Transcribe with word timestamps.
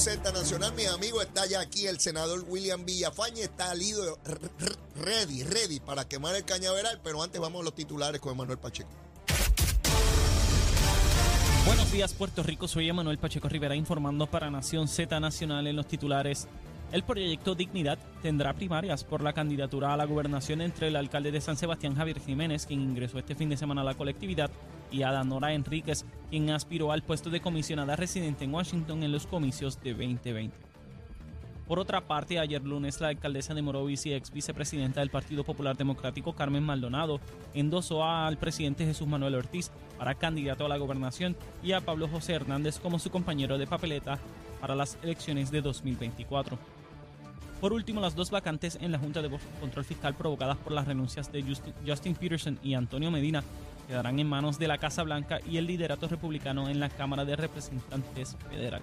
Z 0.00 0.32
Nacional. 0.32 0.72
Mi 0.72 0.86
amigo 0.86 1.20
está 1.20 1.44
ya 1.44 1.60
aquí, 1.60 1.86
el 1.86 2.00
senador 2.00 2.46
William 2.48 2.86
Villafañe 2.86 3.42
está 3.42 3.74
lido, 3.74 4.18
ready, 4.96 5.42
ready 5.42 5.78
para 5.78 6.08
quemar 6.08 6.34
el 6.34 6.44
cañaveral, 6.46 6.98
pero 7.04 7.22
antes 7.22 7.38
vamos 7.38 7.60
a 7.60 7.64
los 7.64 7.74
titulares 7.74 8.18
con 8.18 8.32
Emanuel 8.32 8.56
Pacheco. 8.56 8.88
Buenos 11.66 11.92
días, 11.92 12.14
Puerto 12.14 12.42
Rico. 12.42 12.66
Soy 12.66 12.88
Emanuel 12.88 13.18
Pacheco 13.18 13.46
Rivera 13.50 13.76
informando 13.76 14.26
para 14.26 14.50
Nación 14.50 14.88
Z 14.88 15.20
Nacional 15.20 15.66
en 15.66 15.76
los 15.76 15.86
titulares. 15.86 16.48
El 16.92 17.02
proyecto 17.04 17.54
Dignidad 17.54 17.98
tendrá 18.22 18.54
primarias 18.54 19.04
por 19.04 19.22
la 19.22 19.34
candidatura 19.34 19.92
a 19.92 19.98
la 19.98 20.06
gobernación 20.06 20.62
entre 20.62 20.88
el 20.88 20.96
alcalde 20.96 21.30
de 21.30 21.42
San 21.42 21.58
Sebastián, 21.58 21.94
Javier 21.94 22.20
Jiménez, 22.20 22.64
quien 22.64 22.80
ingresó 22.80 23.18
este 23.18 23.34
fin 23.34 23.50
de 23.50 23.58
semana 23.58 23.82
a 23.82 23.84
la 23.84 23.94
colectividad, 23.94 24.50
y 24.90 25.02
Adanora 25.02 25.52
Enríquez, 25.52 26.04
quien 26.30 26.50
aspiró 26.50 26.92
al 26.92 27.02
puesto 27.02 27.30
de 27.30 27.40
comisionada 27.40 27.96
residente 27.96 28.44
en 28.44 28.54
Washington 28.54 29.02
en 29.02 29.12
los 29.12 29.26
comicios 29.26 29.80
de 29.82 29.92
2020. 29.92 30.70
Por 31.70 31.78
otra 31.78 32.00
parte, 32.00 32.40
ayer 32.40 32.64
lunes 32.64 33.00
la 33.00 33.08
alcaldesa 33.08 33.54
de 33.54 33.62
Morovis 33.62 34.04
y 34.04 34.12
ex 34.12 34.32
vicepresidenta 34.32 34.98
del 34.98 35.10
Partido 35.10 35.44
Popular 35.44 35.76
Democrático, 35.76 36.34
Carmen 36.34 36.64
Maldonado, 36.64 37.20
endosó 37.54 38.04
al 38.04 38.38
presidente 38.38 38.84
Jesús 38.84 39.06
Manuel 39.06 39.36
Ortiz 39.36 39.70
para 39.96 40.16
candidato 40.16 40.66
a 40.66 40.68
la 40.68 40.78
gobernación 40.78 41.36
y 41.62 41.70
a 41.70 41.80
Pablo 41.80 42.08
José 42.08 42.32
Hernández 42.32 42.80
como 42.80 42.98
su 42.98 43.10
compañero 43.10 43.56
de 43.56 43.68
papeleta 43.68 44.18
para 44.60 44.74
las 44.74 44.98
elecciones 45.04 45.52
de 45.52 45.60
2024. 45.60 46.58
Por 47.60 47.72
último, 47.72 48.00
las 48.00 48.16
dos 48.16 48.30
vacantes 48.30 48.78
en 48.80 48.90
la 48.90 48.98
Junta 48.98 49.22
de 49.22 49.30
Control 49.60 49.84
Fiscal 49.84 50.14
provocadas 50.14 50.56
por 50.56 50.72
las 50.72 50.88
renuncias 50.88 51.30
de 51.30 51.44
Justin 51.86 52.14
Peterson 52.16 52.58
y 52.64 52.74
Antonio 52.74 53.12
Medina 53.12 53.44
quedarán 53.86 54.18
en 54.18 54.28
manos 54.28 54.58
de 54.58 54.68
la 54.68 54.78
Casa 54.78 55.02
Blanca 55.02 55.40
y 55.48 55.56
el 55.56 55.66
liderato 55.66 56.08
republicano 56.08 56.68
en 56.68 56.80
la 56.80 56.88
Cámara 56.88 57.24
de 57.24 57.36
Representantes 57.36 58.36
Federal. 58.50 58.82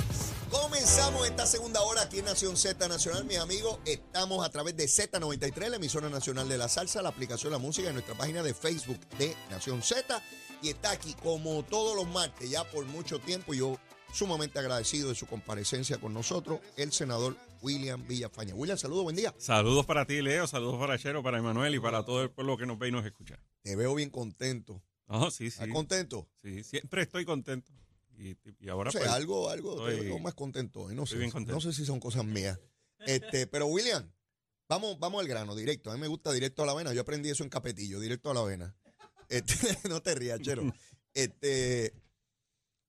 Comenzamos 0.51 1.25
esta 1.25 1.45
segunda 1.45 1.81
hora 1.81 2.01
aquí 2.01 2.19
en 2.19 2.25
Nación 2.25 2.57
Z 2.57 2.85
Nacional, 2.89 3.23
mis 3.23 3.37
amigos. 3.37 3.79
Estamos 3.85 4.45
a 4.45 4.49
través 4.49 4.75
de 4.75 4.83
Z93, 4.83 5.69
la 5.69 5.77
emisora 5.77 6.09
nacional 6.09 6.49
de 6.49 6.57
la 6.57 6.67
salsa, 6.67 7.01
la 7.01 7.07
aplicación 7.07 7.53
de 7.53 7.57
la 7.57 7.63
música 7.63 7.87
en 7.87 7.93
nuestra 7.93 8.15
página 8.15 8.43
de 8.43 8.53
Facebook 8.53 8.99
de 9.17 9.33
Nación 9.49 9.81
Z. 9.81 10.21
Y 10.61 10.67
está 10.67 10.91
aquí 10.91 11.15
como 11.23 11.63
todos 11.63 11.95
los 11.95 12.05
martes, 12.05 12.49
ya 12.49 12.65
por 12.69 12.85
mucho 12.85 13.19
tiempo. 13.19 13.53
Yo 13.53 13.79
sumamente 14.13 14.59
agradecido 14.59 15.07
de 15.07 15.15
su 15.15 15.25
comparecencia 15.25 15.99
con 15.99 16.13
nosotros, 16.13 16.59
el 16.75 16.91
senador 16.91 17.37
William 17.61 18.05
Villafaña. 18.05 18.53
William, 18.53 18.77
saludos, 18.77 19.03
buen 19.03 19.15
día. 19.15 19.33
Saludos 19.37 19.85
para 19.85 20.05
ti, 20.05 20.21
Leo, 20.21 20.47
saludos 20.47 20.77
para 20.77 20.99
Chero, 20.99 21.23
para 21.23 21.37
Emanuel 21.37 21.75
y 21.75 21.79
para 21.79 22.03
todo 22.03 22.23
el 22.23 22.29
pueblo 22.29 22.57
que 22.57 22.65
nos 22.65 22.77
ve 22.77 22.89
y 22.89 22.91
nos 22.91 23.05
escucha. 23.05 23.39
Te 23.61 23.77
veo 23.77 23.95
bien 23.95 24.09
contento. 24.09 24.83
Oh, 25.07 25.31
sí, 25.31 25.49
sí. 25.49 25.59
¿Estás 25.61 25.69
contento? 25.69 26.27
Sí, 26.41 26.61
siempre 26.65 27.03
estoy 27.03 27.23
contento. 27.23 27.71
Y, 28.17 28.69
ahora 28.69 28.91
pues, 28.91 29.07
algo, 29.07 29.49
algo, 29.49 29.87
estoy, 29.89 30.19
más 30.21 30.35
contento. 30.35 30.91
No 30.93 31.05
sé, 31.05 31.17
no 31.17 31.61
sé 31.61 31.73
si 31.73 31.85
son 31.85 31.99
cosas 31.99 32.25
mías. 32.25 32.59
Este, 32.99 33.47
pero 33.47 33.67
William, 33.67 34.11
vamos, 34.69 34.99
vamos 34.99 35.21
al 35.21 35.27
grano, 35.27 35.55
directo. 35.55 35.91
A 35.91 35.95
mí 35.95 36.01
me 36.01 36.07
gusta 36.07 36.31
directo 36.31 36.63
a 36.63 36.65
la 36.65 36.73
vena. 36.73 36.93
Yo 36.93 37.01
aprendí 37.01 37.29
eso 37.29 37.43
en 37.43 37.49
Capetillo, 37.49 37.99
directo 37.99 38.29
a 38.29 38.33
la 38.33 38.43
vena. 38.43 38.75
Este, 39.29 39.55
no 39.89 40.01
te 40.01 40.13
rías, 40.15 40.39
Chero. 40.41 40.71
Este, 41.13 41.93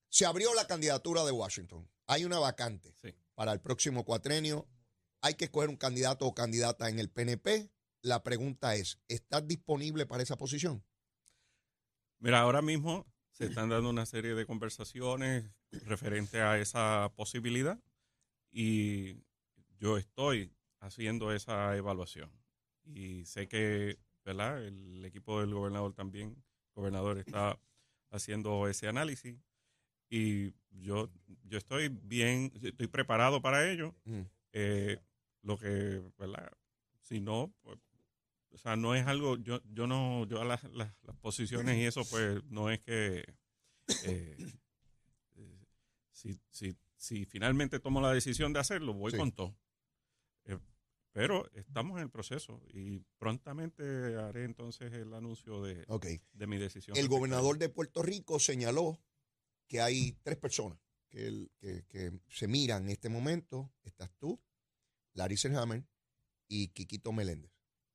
se 0.08 0.26
abrió 0.26 0.54
la 0.54 0.66
candidatura 0.66 1.24
de 1.24 1.32
Washington. 1.32 1.88
Hay 2.06 2.24
una 2.24 2.38
vacante 2.38 2.94
para 3.34 3.52
el 3.52 3.60
próximo 3.60 4.04
cuatrenio. 4.04 4.68
Hay 5.22 5.34
que 5.34 5.46
escoger 5.46 5.70
un 5.70 5.76
candidato 5.76 6.26
o 6.26 6.34
candidata 6.34 6.88
en 6.88 6.98
el 6.98 7.08
PNP. 7.08 7.70
La 8.02 8.22
pregunta 8.22 8.74
es, 8.74 8.98
¿estás 9.08 9.46
disponible 9.46 10.04
para 10.04 10.22
esa 10.22 10.36
posición? 10.36 10.84
Mira, 12.18 12.40
ahora 12.40 12.60
mismo 12.60 13.11
se 13.32 13.46
están 13.46 13.68
dando 13.70 13.90
una 13.90 14.06
serie 14.06 14.34
de 14.34 14.46
conversaciones 14.46 15.44
referente 15.86 16.40
a 16.40 16.58
esa 16.58 17.12
posibilidad 17.16 17.80
y 18.50 19.16
yo 19.78 19.96
estoy 19.96 20.52
haciendo 20.80 21.32
esa 21.32 21.76
evaluación. 21.76 22.30
Y 22.84 23.24
sé 23.24 23.48
que 23.48 23.98
¿verdad? 24.24 24.64
el 24.64 25.04
equipo 25.04 25.40
del 25.40 25.54
gobernador 25.54 25.94
también, 25.94 26.42
gobernador, 26.74 27.18
está 27.18 27.58
haciendo 28.10 28.68
ese 28.68 28.88
análisis 28.88 29.36
y 30.10 30.52
yo, 30.70 31.10
yo 31.44 31.58
estoy 31.58 31.88
bien, 31.88 32.52
estoy 32.62 32.86
preparado 32.86 33.40
para 33.40 33.70
ello. 33.70 33.94
Mm. 34.04 34.22
Eh, 34.52 34.98
lo 35.42 35.58
que, 35.58 36.02
¿verdad? 36.18 36.52
Si 37.00 37.20
no, 37.20 37.52
pues, 37.62 37.78
o 38.52 38.58
sea, 38.58 38.76
no 38.76 38.94
es 38.94 39.06
algo, 39.06 39.36
yo, 39.38 39.60
yo 39.72 39.86
no, 39.86 40.26
yo 40.26 40.44
las, 40.44 40.62
las, 40.64 40.92
posiciones 41.20 41.78
y 41.78 41.84
eso, 41.84 42.04
pues 42.10 42.44
no 42.44 42.70
es 42.70 42.80
que 42.80 43.24
eh, 44.04 44.36
eh, 45.36 45.66
si, 46.10 46.38
si, 46.50 46.76
si, 46.96 47.24
finalmente 47.24 47.80
tomo 47.80 48.00
la 48.00 48.12
decisión 48.12 48.52
de 48.52 48.60
hacerlo, 48.60 48.92
voy 48.94 49.12
con 49.12 49.32
todo. 49.32 49.56
Eh, 50.44 50.58
pero 51.12 51.50
estamos 51.54 51.96
en 51.96 52.04
el 52.04 52.10
proceso 52.10 52.60
y 52.72 53.00
prontamente 53.18 54.16
haré 54.16 54.44
entonces 54.44 54.92
el 54.92 55.14
anuncio 55.14 55.62
de, 55.62 55.86
de 56.32 56.46
mi 56.46 56.58
decisión. 56.58 56.96
El 56.96 57.08
gobernador 57.08 57.58
de 57.58 57.68
Puerto 57.68 58.02
Rico 58.02 58.38
señaló 58.38 59.00
que 59.66 59.80
hay 59.80 60.12
tres 60.22 60.36
personas 60.36 60.78
que, 61.08 61.48
que, 61.58 61.84
que 61.86 62.12
se 62.28 62.48
miran 62.48 62.84
en 62.84 62.90
este 62.90 63.08
momento. 63.08 63.72
Estás 63.84 64.10
tú, 64.18 64.40
Larry 65.14 65.36
Serhammer 65.36 65.84
y 66.48 66.68
Quiquito 66.68 67.12
Meléndez. 67.12 67.51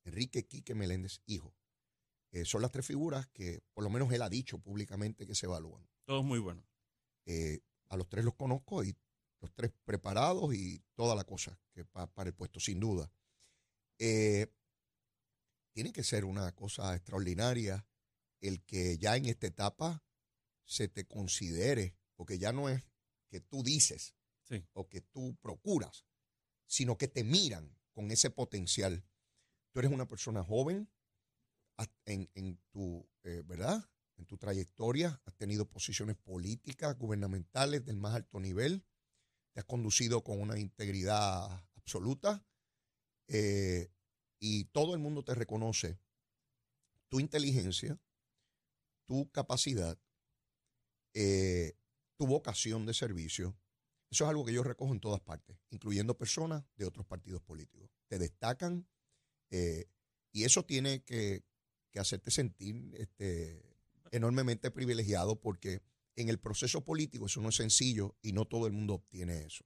Enrique 0.07 0.47
Quique 0.47 0.73
Meléndez, 0.73 1.21
hijo. 1.25 1.53
Eh, 2.31 2.45
son 2.45 2.61
las 2.61 2.71
tres 2.71 2.85
figuras 2.85 3.27
que 3.27 3.61
por 3.73 3.83
lo 3.83 3.89
menos 3.89 4.11
él 4.11 4.21
ha 4.21 4.29
dicho 4.29 4.57
públicamente 4.57 5.27
que 5.27 5.35
se 5.35 5.45
evalúan. 5.45 5.87
Todos 6.05 6.23
muy 6.23 6.39
buenos. 6.39 6.65
Eh, 7.25 7.59
a 7.89 7.97
los 7.97 8.07
tres 8.07 8.23
los 8.23 8.35
conozco 8.35 8.83
y 8.83 8.95
los 9.41 9.53
tres 9.53 9.71
preparados 9.83 10.53
y 10.53 10.81
toda 10.95 11.13
la 11.13 11.25
cosa 11.25 11.59
que 11.73 11.85
para 11.85 12.29
el 12.29 12.33
puesto, 12.33 12.59
sin 12.59 12.79
duda. 12.79 13.11
Eh, 13.99 14.47
tiene 15.73 15.91
que 15.91 16.03
ser 16.03 16.25
una 16.25 16.53
cosa 16.53 16.95
extraordinaria 16.95 17.85
el 18.39 18.63
que 18.63 18.97
ya 18.97 19.15
en 19.15 19.25
esta 19.25 19.47
etapa 19.47 20.03
se 20.63 20.87
te 20.87 21.05
considere, 21.05 21.95
porque 22.15 22.39
ya 22.39 22.51
no 22.51 22.69
es 22.69 22.83
que 23.29 23.41
tú 23.41 23.61
dices 23.61 24.15
o 24.73 24.87
que 24.87 25.01
tú 25.01 25.35
procuras, 25.41 26.05
sino 26.65 26.97
que 26.97 27.07
te 27.07 27.23
miran 27.23 27.77
con 27.91 28.11
ese 28.11 28.29
potencial 28.29 29.03
tú 29.77 29.81
eres 29.81 29.91
una 29.91 30.07
persona 30.07 30.43
joven 30.43 30.89
en, 32.07 32.59
tu, 32.71 33.07
eh, 33.21 33.43
¿verdad? 33.45 33.87
En 34.15 34.25
tu 34.25 34.35
trayectoria, 34.35 35.21
has 35.23 35.35
tenido 35.35 35.69
posiciones 35.69 36.15
políticas, 36.15 36.97
gubernamentales 36.97 37.85
del 37.85 37.97
más 37.97 38.15
alto 38.15 38.39
nivel, 38.39 38.83
te 39.53 39.59
has 39.59 39.67
conducido 39.67 40.23
con 40.23 40.41
una 40.41 40.57
integridad 40.57 41.63
absoluta 41.75 42.43
eh, 43.27 43.91
y 44.39 44.65
todo 44.71 44.95
el 44.95 44.99
mundo 44.99 45.23
te 45.23 45.35
reconoce 45.35 45.99
tu 47.07 47.19
inteligencia, 47.19 47.99
tu 49.05 49.29
capacidad, 49.29 49.95
eh, 51.13 51.77
tu 52.15 52.25
vocación 52.25 52.87
de 52.87 52.95
servicio. 52.95 53.55
Eso 54.09 54.23
es 54.23 54.29
algo 54.31 54.43
que 54.43 54.53
yo 54.53 54.63
recojo 54.63 54.91
en 54.91 55.01
todas 55.01 55.21
partes, 55.21 55.55
incluyendo 55.69 56.17
personas 56.17 56.65
de 56.77 56.85
otros 56.85 57.05
partidos 57.05 57.43
políticos. 57.43 57.91
Te 58.07 58.17
destacan 58.17 58.87
eh, 59.49 59.85
y 60.31 60.43
eso 60.43 60.65
tiene 60.65 61.03
que, 61.03 61.43
hacerte 61.95 62.29
sentir 62.29 62.93
este, 62.93 63.59
enormemente 64.11 64.69
privilegiado 64.69 65.41
porque 65.41 65.81
en 66.15 66.29
el 66.29 66.37
proceso 66.37 66.85
político 66.85 67.25
eso 67.25 67.41
no 67.41 67.49
es 67.49 67.55
sencillo 67.55 68.15
y 68.21 68.33
no 68.33 68.45
todo 68.45 68.67
el 68.67 68.73
mundo 68.73 68.93
obtiene 68.93 69.43
eso, 69.45 69.65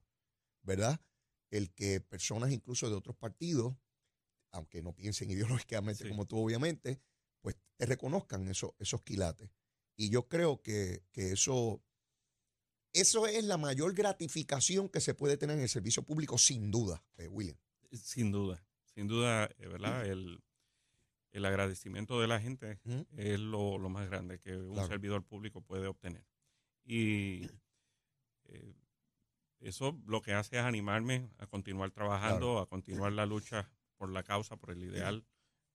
¿verdad? 0.62 1.02
El 1.50 1.74
que 1.74 2.00
personas 2.00 2.52
incluso 2.52 2.90
de 2.90 2.96
otros 2.96 3.18
partidos, 3.18 3.76
aunque 4.52 4.82
no 4.82 4.96
piensen 4.96 5.30
ideológicamente 5.32 6.08
como 6.08 6.26
tú 6.26 6.38
obviamente, 6.38 7.02
pues 7.42 7.58
te 7.76 7.86
reconozcan 7.86 8.48
esos, 8.48 8.72
esos 8.80 9.02
quilates. 9.02 9.50
Y 9.98 10.10
yo 10.10 10.30
creo 10.30 10.62
que, 10.62 11.04
eso, 11.14 11.84
eso 12.94 13.28
es 13.28 13.44
la 13.44 13.58
mayor 13.58 13.94
gratificación 13.94 14.88
que 14.88 15.02
se 15.02 15.16
puede 15.16 15.36
tener 15.36 15.58
en 15.58 15.64
el 15.64 15.70
servicio 15.70 16.04
público, 16.04 16.38
sin 16.38 16.72
duda, 16.72 17.04
eh, 17.18 17.28
William. 17.28 17.58
Sin 17.92 18.32
duda 18.32 18.64
sin 18.96 19.08
duda, 19.08 19.46
eh, 19.58 19.68
¿verdad? 19.68 20.06
El, 20.06 20.42
agradecimiento 21.46 22.20
de 22.20 22.28
la 22.28 22.40
gente 22.42 22.80
es 23.18 23.40
lo, 23.40 23.78
más 23.90 24.08
grande 24.10 24.40
que 24.40 24.56
un 24.58 24.76
servidor 24.88 25.24
público 25.24 25.62
puede 25.62 25.88
obtener. 25.88 26.26
Y 26.84 27.44
eh, 28.46 28.74
eso 29.60 29.98
lo 30.08 30.22
que 30.22 30.34
hace 30.34 30.58
es 30.58 30.64
animarme 30.64 31.30
a 31.38 31.48
continuar 31.48 31.92
trabajando, 31.92 32.60
a 32.60 32.68
continuar 32.68 33.14
la 33.14 33.26
lucha 33.26 33.72
por 33.96 34.12
la 34.12 34.24
causa, 34.24 34.58
por 34.58 34.72
el 34.72 34.84
ideal, 34.84 35.26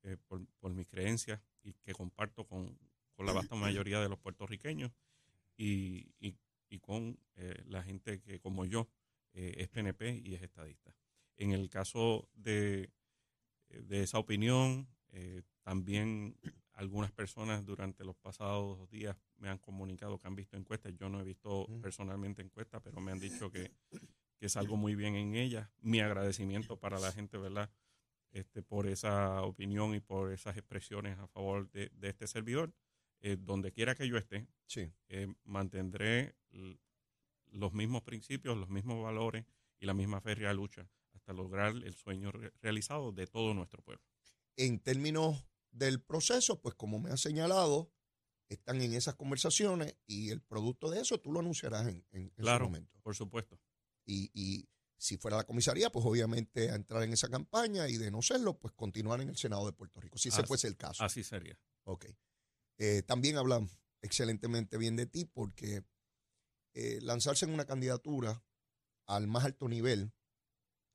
eh, 0.03 0.17
por, 0.27 0.47
por 0.59 0.75
mis 0.75 0.87
creencias 0.89 1.41
y 1.63 1.73
que 1.73 1.93
comparto 1.95 2.45
con, 2.47 2.79
con 3.15 3.25
la 3.27 3.33
vasta 3.33 3.55
mayoría 3.55 4.01
de 4.01 4.09
los 4.09 4.19
puertorriqueños 4.19 4.93
y, 5.57 6.13
y- 6.21 6.37
y 6.69 6.81
con 6.81 7.19
eh, 7.37 7.63
la 7.67 7.83
gente 7.83 8.21
que 8.21 8.41
como 8.41 8.65
yo 8.65 8.89
es 9.33 9.69
PNP 9.69 10.17
y 10.25 10.35
es 10.35 10.43
estadista. 10.43 10.95
En 11.37 11.53
el 11.53 11.69
caso 11.69 12.29
de, 12.35 12.91
de 13.69 14.03
esa 14.03 14.19
opinión, 14.19 14.89
eh, 15.13 15.43
también 15.63 16.37
algunas 16.73 17.11
personas 17.11 17.65
durante 17.65 18.05
los 18.05 18.17
pasados 18.17 18.89
días 18.91 19.17
me 19.39 19.49
han 19.49 19.59
comunicado 19.59 20.19
que 20.19 20.27
han 20.29 20.37
visto 20.37 20.57
encuestas. 20.57 20.95
Yo 20.97 21.09
no 21.09 21.21
he 21.21 21.25
visto 21.25 21.67
personalmente 21.81 22.43
encuestas, 22.43 22.83
pero 22.83 23.01
me 23.01 23.13
han 23.13 23.19
dicho 23.19 23.51
que, 23.51 23.71
que 24.39 24.49
salgo 24.49 24.77
muy 24.77 24.95
bien 24.95 25.15
en 25.17 25.35
ellas. 25.37 25.69
Mi 25.81 26.01
agradecimiento 26.01 26.79
para 26.79 26.99
la 26.99 27.13
gente, 27.13 27.39
¿verdad? 27.39 27.71
Este, 28.31 28.63
por 28.63 28.87
esa 28.87 29.43
opinión 29.43 29.95
y 29.95 30.01
por 30.01 30.33
esas 30.33 30.57
expresiones 30.57 31.19
a 31.19 31.27
favor 31.29 31.71
de, 31.71 31.89
de 31.95 32.09
este 32.11 32.27
servidor. 32.27 32.75
Eh, 33.23 33.37
donde 33.41 33.73
quiera 33.73 33.95
que 33.95 34.07
yo 34.07 34.19
esté, 34.19 34.47
Sí. 34.67 34.93
eh, 35.09 35.33
mantendré 35.45 36.35
los 37.47 37.73
mismos 37.73 38.03
principios, 38.03 38.59
los 38.59 38.69
mismos 38.69 39.03
valores 39.03 39.47
y 39.81 39.87
la 39.87 39.95
misma 39.95 40.21
férrea 40.21 40.53
lucha 40.53 40.87
hasta 41.27 41.33
lograr 41.33 41.75
el 41.75 41.95
sueño 41.95 42.31
re- 42.31 42.53
realizado 42.63 43.11
de 43.13 43.27
todo 43.27 43.53
nuestro 43.53 43.83
pueblo. 43.83 44.03
En 44.57 44.79
términos 44.79 45.45
del 45.73 46.01
proceso, 46.01 46.61
pues 46.63 46.75
como 46.77 47.01
me 47.01 47.11
ha 47.11 47.17
señalado, 47.17 47.91
están 48.49 48.81
en 48.81 48.95
esas 48.95 49.17
conversaciones 49.17 49.97
y 50.07 50.31
el 50.31 50.41
producto 50.41 50.89
de 50.89 51.01
eso 51.01 51.19
tú 51.19 51.33
lo 51.33 51.41
anunciarás 51.41 51.89
en, 51.89 52.07
en, 52.13 52.23
en 52.23 52.31
su 52.31 52.43
Claro. 52.43 52.67
momento. 52.67 52.97
Por 53.03 53.17
supuesto. 53.17 53.61
Y, 54.07 54.31
y 54.35 54.69
si 54.97 55.17
fuera 55.17 55.37
la 55.39 55.45
comisaría, 55.45 55.91
pues 55.91 56.07
obviamente 56.07 56.71
a 56.71 56.77
entrar 56.77 57.03
en 57.03 57.13
esa 57.13 57.29
campaña 57.29 57.89
y 57.89 57.97
de 57.97 58.11
no 58.13 58.23
serlo, 58.23 58.57
pues 58.59 58.73
continuar 58.75 59.21
en 59.21 59.29
el 59.31 59.37
Senado 59.37 59.67
de 59.67 59.73
Puerto 59.73 60.01
Rico, 60.01 60.17
si 60.19 60.29
ese 60.29 60.43
Así- 60.43 60.47
fuese 60.49 60.69
el 60.69 60.77
caso. 60.77 61.03
Así 61.03 61.25
sería. 61.25 61.59
Ok. 61.85 62.07
Eh, 62.79 63.03
también 63.03 63.37
hablan 63.37 63.69
excelentemente 64.01 64.79
bien 64.79 64.95
de 64.95 65.07
ti 65.07 65.25
porque 65.25 65.83
eh, 66.75 67.01
lanzarse 67.03 67.47
en 67.47 67.53
una 67.53 67.65
candidatura 67.65 68.45
al 69.07 69.27
más 69.27 69.45
alto 69.45 69.69
nivel 69.69 70.13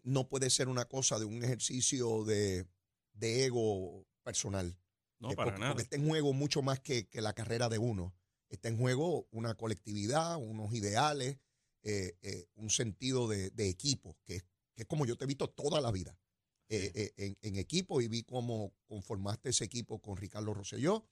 no 0.03 0.27
puede 0.30 0.50
ser 0.50 0.68
una 0.68 0.86
cosa 0.86 1.19
de 1.19 1.25
un 1.25 1.44
ejercicio 1.44 2.24
de, 2.25 2.68
de 3.13 3.45
ego 3.45 4.06
personal. 4.24 4.77
No, 5.19 5.36
para 5.36 5.51
porque, 5.51 5.59
nada. 5.59 5.71
porque 5.74 5.83
está 5.83 5.95
en 5.98 6.07
juego 6.07 6.33
mucho 6.33 6.62
más 6.62 6.80
que, 6.80 7.07
que 7.07 7.21
la 7.21 7.33
carrera 7.33 7.69
de 7.69 7.77
uno. 7.77 8.13
Está 8.50 8.69
en 8.69 8.77
juego 8.77 9.27
una 9.31 9.56
colectividad, 9.56 10.38
unos 10.38 10.74
ideales, 10.74 11.38
eh, 11.83 12.18
eh, 12.21 12.48
un 12.56 12.69
sentido 12.69 13.27
de, 13.27 13.50
de 13.51 13.69
equipo, 13.69 14.18
que, 14.25 14.42
que 14.74 14.83
es 14.83 14.86
como 14.88 15.06
yo 15.06 15.15
te 15.18 15.24
he 15.25 15.27
visto 15.27 15.50
toda 15.50 15.80
la 15.81 15.92
vida. 15.92 16.18
eh, 16.69 17.12
en, 17.18 17.38
en 17.42 17.56
equipo 17.57 18.01
y 18.01 18.07
vi 18.07 18.24
cómo 18.24 18.74
conformaste 18.88 19.50
ese 19.50 19.65
equipo 19.65 20.00
con 20.01 20.15
Ricardo 20.18 20.54
Rosselló 20.54 21.06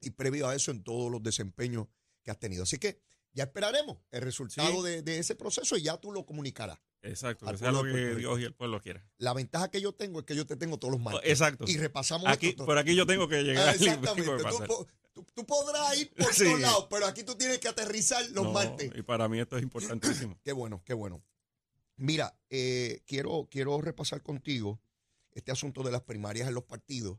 y 0.00 0.10
previo 0.10 0.48
a 0.48 0.54
eso 0.54 0.70
en 0.70 0.82
todos 0.82 1.10
los 1.12 1.22
desempeños 1.22 1.88
que 2.22 2.30
has 2.30 2.38
tenido. 2.38 2.62
Así 2.62 2.78
que 2.78 2.98
ya 3.32 3.44
esperaremos 3.44 3.98
el 4.10 4.22
resultado 4.22 4.82
Sí. 4.84 4.88
de, 4.90 5.02
de 5.02 5.18
ese 5.18 5.34
proceso 5.34 5.76
y 5.76 5.82
ya 5.82 5.96
tú 5.98 6.12
lo 6.12 6.24
comunicarás. 6.26 6.78
Exacto. 7.02 7.46
Que 7.46 7.56
sea 7.56 7.70
lo 7.70 7.84
que. 7.84 8.16
Dios 8.16 8.40
y 8.40 8.44
el 8.44 8.54
pueblo 8.54 8.80
quiera. 8.80 9.06
La 9.18 9.32
ventaja 9.32 9.70
que 9.70 9.80
yo 9.80 9.92
tengo 9.92 10.18
es 10.20 10.24
que 10.26 10.34
yo 10.34 10.46
te 10.46 10.56
tengo 10.56 10.78
todos 10.78 10.92
los 10.92 11.00
martes. 11.00 11.30
Exacto. 11.30 11.64
Y 11.68 11.76
repasamos 11.76 12.26
Aquí, 12.26 12.48
esto 12.48 12.66
por 12.66 12.76
aquí 12.76 12.96
yo 12.96 13.06
tengo 13.06 13.28
que 13.28 13.42
llegar. 13.42 13.68
Ah, 13.68 13.72
exactamente. 13.72 14.32
que 14.32 14.86
Tú, 15.34 15.44
podrás 15.46 15.96
ir 15.98 16.12
por 16.14 16.26
Sí. 16.34 16.44
todos 16.44 16.60
lados, 16.60 16.86
pero 16.90 17.06
aquí 17.06 17.22
tú 17.24 17.34
tienes 17.36 17.58
que 17.58 17.68
aterrizar 17.68 18.22
los 18.30 18.44
No, 18.44 18.52
martes. 18.52 18.90
Y 18.94 19.02
para 19.02 19.28
mí 19.28 19.40
esto 19.40 19.56
es 19.56 19.62
importantísimo. 19.62 20.38
Qué 20.44 20.52
bueno, 20.52 20.82
qué 20.84 20.94
bueno. 20.94 21.22
Mira, 21.96 22.38
eh, 22.50 23.02
quiero, 23.06 23.48
quiero 23.50 23.80
repasar 23.80 24.22
contigo 24.22 24.80
este 25.32 25.50
asunto 25.50 25.82
de 25.82 25.90
las 25.90 26.02
primarias 26.02 26.46
en 26.48 26.54
los 26.54 26.62
partidos, 26.64 27.18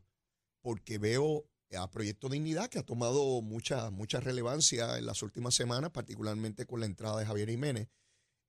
porque 0.62 0.96
veo 0.98 1.44
a 1.76 1.90
Proyecto 1.90 2.28
Dignidad 2.28 2.68
que 2.68 2.78
ha 2.78 2.84
tomado 2.84 3.42
mucha, 3.42 3.90
mucha 3.90 4.20
relevancia 4.20 4.98
en 4.98 5.06
las 5.06 5.22
últimas 5.22 5.54
semanas, 5.54 5.90
particularmente 5.90 6.66
con 6.66 6.80
la 6.80 6.86
entrada 6.86 7.18
de 7.18 7.26
Javier 7.26 7.50
Jiménez, 7.50 7.88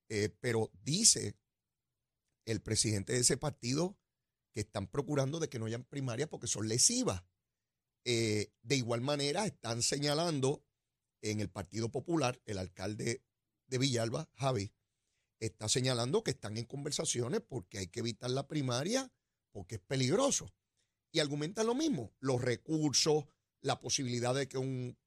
eh, 0.10 0.30
pero 0.40 0.72
dice 0.84 1.38
el 2.46 2.62
presidente 2.62 3.14
de 3.14 3.20
ese 3.20 3.38
partido 3.38 3.98
que 4.54 4.62
están 4.62 4.88
procurando 4.88 5.40
de 5.40 5.50
que 5.50 5.60
no 5.60 5.66
hayan 5.66 5.84
primarias 5.84 6.30
porque 6.30 6.48
son 6.48 6.68
lesivas. 6.68 7.24
Eh, 8.04 8.52
de 8.64 8.76
igual 8.76 9.02
manera, 9.02 9.46
están 9.46 9.82
señalando 9.82 10.66
en 11.22 11.40
el 11.40 11.50
Partido 11.50 11.90
Popular, 11.90 12.42
el 12.46 12.58
alcalde 12.58 13.24
de 13.68 13.78
Villalba, 13.78 14.30
Javi, 14.34 14.74
está 15.40 15.70
señalando 15.70 16.24
que 16.24 16.32
están 16.32 16.58
en 16.58 16.66
conversaciones 16.66 17.42
porque 17.42 17.78
hay 17.78 17.88
que 17.88 18.00
evitar 18.00 18.32
la 18.32 18.48
primaria 18.48 19.12
porque 19.52 19.76
es 19.76 19.82
peligroso. 19.82 20.52
Y 21.12 21.20
argumentan 21.20 21.68
lo 21.68 21.76
mismo, 21.76 22.14
los 22.20 22.42
recursos, 22.42 23.26
la 23.62 23.80
posibilidad 23.80 24.34
de 24.34 24.48
que 24.48 24.58
un- 24.58 24.98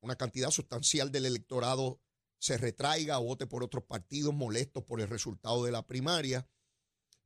una 0.00 0.16
cantidad 0.16 0.50
sustancial 0.50 1.12
del 1.12 1.26
electorado 1.26 2.00
se 2.38 2.58
retraiga 2.58 3.20
o 3.20 3.24
vote 3.24 3.46
por 3.46 3.62
otros 3.62 3.84
partidos 3.84 4.34
molestos 4.34 4.82
por 4.82 5.00
el 5.00 5.08
resultado 5.08 5.64
de 5.64 5.70
la 5.72 5.86
primaria. 5.86 6.48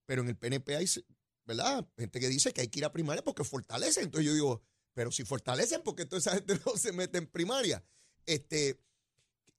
Pero 0.04 0.22
en 0.22 0.28
el 0.28 0.36
PNP 0.36 0.76
hay, 0.76 0.86
¿verdad? 1.46 1.88
Gente 1.96 2.20
que 2.20 2.28
dice 2.28 2.52
que 2.52 2.60
hay 2.60 2.68
que 2.68 2.80
ir 2.80 2.84
a 2.84 2.92
primaria 2.92 3.24
porque 3.24 3.42
fortalece. 3.44 4.02
Entonces 4.02 4.26
yo 4.26 4.34
digo, 4.34 4.62
pero 4.92 5.10
si 5.10 5.24
fortalecen, 5.24 5.82
porque 5.82 6.04
toda 6.04 6.18
esa 6.18 6.34
gente 6.34 6.54
no 6.66 6.76
se 6.76 6.92
mete 6.92 7.16
en 7.18 7.26
primaria? 7.26 7.82
Este, 8.26 8.78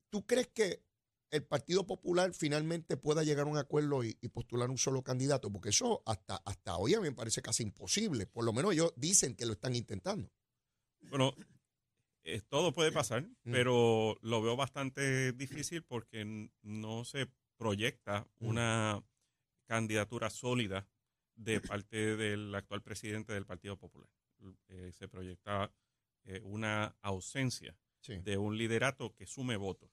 ¿Tú 0.10 0.26
crees 0.26 0.48
que 0.48 0.86
el 1.32 1.44
Partido 1.46 1.86
Popular 1.86 2.34
finalmente 2.34 2.98
pueda 2.98 3.24
llegar 3.24 3.46
a 3.48 3.50
un 3.50 3.58
acuerdo 3.58 4.04
y, 4.04 4.18
y 4.22 4.30
postular 4.30 4.70
un 4.70 4.78
solo 4.78 5.04
candidato? 5.04 5.52
Porque 5.52 5.70
eso 5.70 6.02
hasta, 6.06 6.38
hasta 6.46 6.78
hoy 6.78 6.94
a 6.94 7.00
mí 7.02 7.10
me 7.10 7.16
parece 7.16 7.42
casi 7.42 7.64
imposible. 7.64 8.26
Por 8.28 8.46
lo 8.46 8.54
menos 8.54 8.74
ellos 8.74 8.94
dicen 8.96 9.36
que 9.36 9.46
lo 9.46 9.54
están 9.54 9.76
intentando. 9.76 10.32
Bueno, 11.10 11.34
eh, 12.24 12.42
todo 12.50 12.74
puede 12.74 12.92
pasar, 12.92 13.24
Mm. 13.44 13.52
pero 13.52 14.18
lo 14.22 14.42
veo 14.42 14.56
bastante 14.56 15.32
difícil 15.34 15.84
porque 15.84 16.50
no 16.62 17.04
se 17.06 17.28
proyecta 17.58 18.28
Mm. 18.40 18.46
una 18.48 19.04
candidatura 19.66 20.30
sólida 20.30 20.88
de 21.36 21.60
parte 21.62 22.16
del 22.16 22.54
actual 22.56 22.82
presidente 22.82 23.34
del 23.34 23.46
Partido 23.46 23.78
Popular. 23.78 24.10
Eh, 24.70 24.92
se 24.94 25.08
proyecta 25.08 25.72
eh, 26.26 26.42
una 26.44 26.96
ausencia 27.02 27.78
Sí. 28.02 28.18
de 28.20 28.38
un 28.38 28.58
liderato 28.58 29.14
que 29.16 29.26
sume 29.26 29.56
votos. 29.58 29.90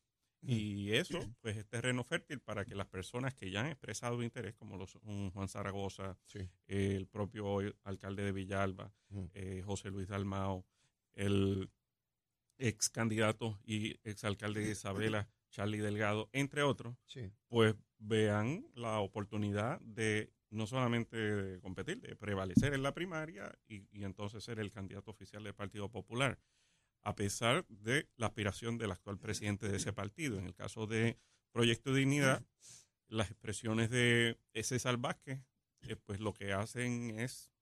Y 0.46 0.92
eso, 0.92 1.18
pues, 1.40 1.56
es 1.56 1.66
terreno 1.66 2.04
fértil 2.04 2.40
para 2.40 2.64
que 2.64 2.74
las 2.74 2.86
personas 2.86 3.34
que 3.34 3.50
ya 3.50 3.60
han 3.60 3.66
expresado 3.68 4.22
interés, 4.22 4.54
como 4.54 4.76
los, 4.76 4.94
un 4.96 5.30
Juan 5.30 5.48
Zaragoza, 5.48 6.18
Sí. 6.24 6.40
el 6.66 7.06
propio 7.06 7.58
alcalde 7.82 8.22
de 8.24 8.32
Villalba, 8.32 8.92
eh, 9.32 9.62
José 9.64 9.90
Luis 9.90 10.08
Dalmao, 10.08 10.66
el 11.14 11.70
ex 12.58 12.88
candidato 12.90 13.58
y 13.64 13.96
ex 14.04 14.24
alcalde 14.24 14.60
de 14.64 14.72
Isabela, 14.72 15.28
Charlie 15.50 15.78
Delgado, 15.78 16.28
entre 16.32 16.62
otros, 16.62 16.96
Sí. 17.06 17.30
pues 17.48 17.74
vean 17.98 18.66
la 18.74 18.98
oportunidad 19.00 19.80
de 19.80 20.32
no 20.50 20.66
solamente 20.66 21.16
de 21.16 21.60
competir, 21.60 22.00
de 22.00 22.14
prevalecer 22.16 22.74
en 22.74 22.82
la 22.82 22.92
primaria 22.94 23.52
y, 23.66 23.88
y 23.90 24.04
entonces 24.04 24.44
ser 24.44 24.60
el 24.60 24.70
candidato 24.70 25.10
oficial 25.10 25.42
del 25.42 25.54
Partido 25.54 25.90
Popular, 25.90 26.38
a 27.04 27.14
pesar 27.14 27.66
de 27.68 28.08
la 28.16 28.26
aspiración 28.26 28.78
del 28.78 28.90
actual 28.90 29.18
presidente 29.18 29.68
de 29.68 29.76
ese 29.76 29.92
partido. 29.92 30.38
En 30.38 30.46
el 30.46 30.54
caso 30.54 30.86
de 30.86 31.18
Proyecto 31.52 31.92
Dignidad, 31.92 32.42
las 33.08 33.30
expresiones 33.30 33.90
de 33.90 34.40
ese 34.54 34.78
Vázquez, 34.96 35.40
eh, 35.82 35.96
pues 35.96 36.18
lo 36.20 36.32
que 36.32 36.52
hacen 36.52 37.18
es 37.20 37.52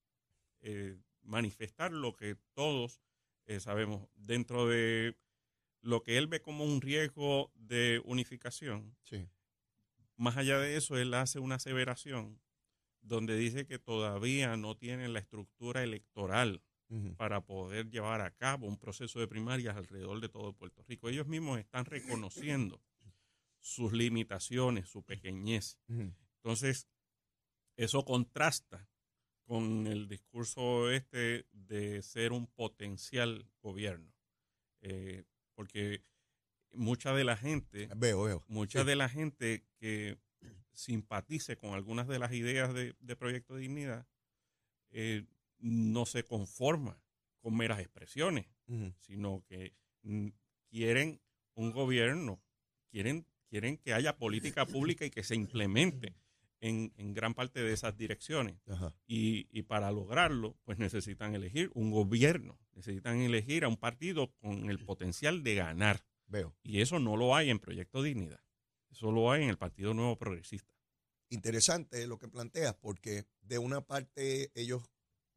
eh, 0.60 0.96
manifestar 1.22 1.92
lo 1.92 2.14
que 2.14 2.36
todos 2.54 3.02
eh, 3.46 3.58
sabemos 3.58 4.08
dentro 4.14 4.68
de 4.68 5.18
lo 5.80 6.04
que 6.04 6.18
él 6.18 6.28
ve 6.28 6.40
como 6.40 6.64
un 6.64 6.80
riesgo 6.80 7.50
de 7.56 8.00
unificación. 8.04 8.96
Sí. 9.02 9.28
Más 10.16 10.36
allá 10.36 10.58
de 10.58 10.76
eso, 10.76 10.96
él 10.96 11.12
hace 11.14 11.40
una 11.40 11.56
aseveración 11.56 12.40
donde 13.00 13.36
dice 13.36 13.66
que 13.66 13.80
todavía 13.80 14.56
no 14.56 14.76
tienen 14.76 15.12
la 15.12 15.18
estructura 15.18 15.82
electoral 15.82 16.62
Para 17.16 17.40
poder 17.44 17.88
llevar 17.90 18.20
a 18.20 18.30
cabo 18.32 18.66
un 18.66 18.76
proceso 18.78 19.18
de 19.18 19.26
primarias 19.26 19.76
alrededor 19.76 20.20
de 20.20 20.28
todo 20.28 20.52
Puerto 20.52 20.82
Rico. 20.82 21.08
Ellos 21.08 21.26
mismos 21.26 21.58
están 21.58 21.86
reconociendo 21.86 22.82
sus 23.60 23.92
limitaciones, 23.92 24.88
su 24.90 25.02
pequeñez. 25.02 25.78
Entonces, 25.88 26.88
eso 27.76 28.04
contrasta 28.04 28.88
con 29.44 29.86
el 29.86 30.06
discurso 30.08 30.90
este 30.90 31.46
de 31.52 32.02
ser 32.02 32.32
un 32.32 32.46
potencial 32.46 33.48
gobierno. 33.62 34.12
Eh, 34.82 35.24
porque 35.54 36.04
mucha 36.72 37.14
de 37.14 37.24
la 37.24 37.36
gente 37.36 37.88
Veo, 37.96 38.24
veo. 38.24 38.44
mucha 38.48 38.80
Sí. 38.80 38.86
de 38.86 38.96
la 38.96 39.08
gente 39.08 39.64
que 39.78 40.18
simpatice 40.72 41.56
con 41.56 41.74
algunas 41.74 42.08
de 42.08 42.18
las 42.18 42.32
ideas 42.32 42.74
de, 42.74 42.94
de 43.00 43.16
Proyecto 43.16 43.56
Dignidad 43.56 44.06
eh, 44.90 45.24
no 45.62 46.04
se 46.06 46.24
conforma 46.24 47.00
con 47.40 47.56
meras 47.56 47.80
expresiones, 47.80 48.46
sino 48.98 49.44
que 49.48 49.74
mm, 50.02 50.28
quieren 50.68 51.20
un 51.54 51.72
gobierno, 51.72 52.42
quieren, 52.90 53.26
quieren 53.48 53.76
que 53.78 53.92
haya 53.92 54.16
política 54.16 54.66
pública 54.66 55.04
y 55.04 55.10
que 55.10 55.22
se 55.22 55.34
implemente 55.34 56.14
en, 56.60 56.92
en 56.96 57.12
gran 57.12 57.34
parte 57.34 57.62
de 57.62 57.72
esas 57.72 57.96
direcciones. 57.96 58.56
Y, 59.06 59.48
y 59.50 59.62
para 59.62 59.90
lograrlo, 59.90 60.56
pues 60.64 60.78
necesitan 60.78 61.34
elegir 61.34 61.70
un 61.74 61.90
gobierno, 61.90 62.58
necesitan 62.74 63.20
elegir 63.20 63.64
a 63.64 63.68
un 63.68 63.76
partido 63.76 64.32
con 64.36 64.70
el 64.70 64.78
potencial 64.78 65.42
de 65.42 65.56
ganar. 65.56 66.04
Veo. 66.26 66.56
Y 66.62 66.80
eso 66.80 66.98
no 66.98 67.16
lo 67.16 67.36
hay 67.36 67.50
en 67.50 67.58
Proyecto 67.58 68.02
Dignidad. 68.02 68.40
Eso 68.90 69.10
lo 69.10 69.30
hay 69.30 69.42
en 69.42 69.50
el 69.50 69.58
Partido 69.58 69.92
Nuevo 69.92 70.16
Progresista. 70.16 70.72
Interesante 71.28 72.06
lo 72.06 72.18
que 72.18 72.28
planteas, 72.28 72.74
porque 72.74 73.24
de 73.40 73.58
una 73.58 73.80
parte 73.80 74.50
ellos 74.54 74.82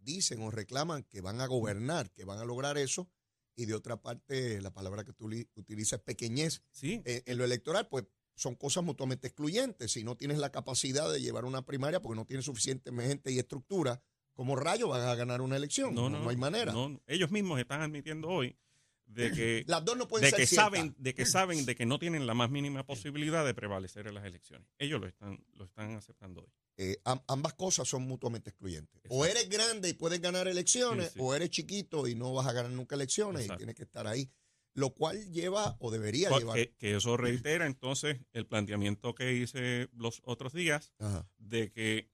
dicen 0.05 0.41
o 0.41 0.51
reclaman 0.51 1.03
que 1.03 1.19
van 1.19 1.41
a 1.41 1.47
gobernar, 1.47 2.09
que 2.11 2.23
van 2.23 2.39
a 2.39 2.45
lograr 2.45 2.77
eso, 2.77 3.09
y 3.57 3.65
de 3.65 3.73
otra 3.73 4.01
parte 4.01 4.61
la 4.61 4.71
palabra 4.71 5.03
que 5.03 5.13
tú 5.13 5.27
li- 5.27 5.49
utilizas, 5.55 5.99
pequeñez, 6.01 6.61
Sí, 6.71 7.01
eh, 7.05 7.23
en 7.25 7.37
lo 7.37 7.43
electoral, 7.43 7.87
pues 7.89 8.05
son 8.35 8.55
cosas 8.55 8.83
mutuamente 8.83 9.27
excluyentes. 9.27 9.91
Si 9.93 10.03
no 10.03 10.15
tienes 10.17 10.37
la 10.39 10.51
capacidad 10.51 11.11
de 11.11 11.21
llevar 11.21 11.45
una 11.45 11.65
primaria 11.65 12.01
porque 12.01 12.17
no 12.17 12.25
tienes 12.25 12.45
suficiente 12.45 12.91
gente 12.93 13.31
y 13.31 13.39
estructura, 13.39 14.01
¿cómo 14.33 14.55
rayo 14.57 14.89
vas 14.89 15.01
a 15.05 15.15
ganar 15.15 15.39
una 15.41 15.55
elección? 15.55 15.95
No, 15.95 16.09
no 16.09 16.29
hay 16.29 16.35
manera. 16.35 16.73
no, 16.73 16.89
no. 16.89 17.01
ellos 17.07 17.31
mismos 17.31 17.59
están 17.61 17.81
admitiendo 17.81 18.27
hoy 18.27 18.57
de 19.05 19.31
que, 19.31 19.63
Las 19.67 19.85
dos 19.85 19.95
no 19.95 20.09
pueden 20.09 20.25
de 20.25 20.31
ser 20.31 20.39
que 20.41 20.47
ciertas. 20.47 20.65
saben, 20.65 20.95
de 20.97 21.13
que 21.13 21.25
saben 21.25 21.65
de 21.65 21.75
que 21.75 21.85
no 21.85 21.97
tienen 21.97 22.27
la 22.27 22.33
más 22.33 22.49
mínima 22.49 22.85
posibilidad 22.85 23.45
de 23.45 23.53
prevalecer 23.53 24.05
en 24.07 24.15
las 24.15 24.25
elecciones. 24.25 24.67
Ellos 24.79 24.99
lo 24.99 25.07
están, 25.07 25.41
lo 25.53 25.63
están 25.63 25.95
aceptando 25.95 26.41
hoy. 26.41 26.51
Eh, 26.77 26.97
am- 27.05 27.21
ambas 27.27 27.53
cosas 27.53 27.87
son 27.87 28.03
mutuamente 28.03 28.49
excluyentes. 28.49 29.01
O 29.09 29.25
eres 29.25 29.47
grande 29.49 29.89
y 29.89 29.93
puedes 29.93 30.19
ganar 30.19 30.47
elecciones, 30.47 31.07
Sí, 31.07 31.13
sí. 31.13 31.19
o 31.21 31.33
eres 31.33 31.49
chiquito 31.49 32.07
y 32.07 32.15
no 32.15 32.33
vas 32.33 32.47
a 32.47 32.51
ganar 32.53 32.71
nunca 32.71 32.95
elecciones 32.95 33.43
Exacto. 33.43 33.55
y 33.55 33.57
tienes 33.63 33.75
que 33.75 33.83
estar 33.83 34.07
ahí. 34.07 34.29
Lo 34.73 34.93
cual 34.93 35.31
lleva 35.31 35.77
o 35.79 35.89
debería 35.89 36.29
llevar. 36.37 36.57
Que, 36.57 36.75
que 36.75 36.95
eso 36.97 37.15
reitera 37.15 37.65
entonces 37.65 38.19
el 38.33 38.45
planteamiento 38.45 39.15
que 39.15 39.31
hice 39.33 39.87
los 39.93 40.21
otros 40.25 40.51
días 40.51 40.91
Ajá. 40.99 41.29
de 41.37 41.71
que 41.71 42.11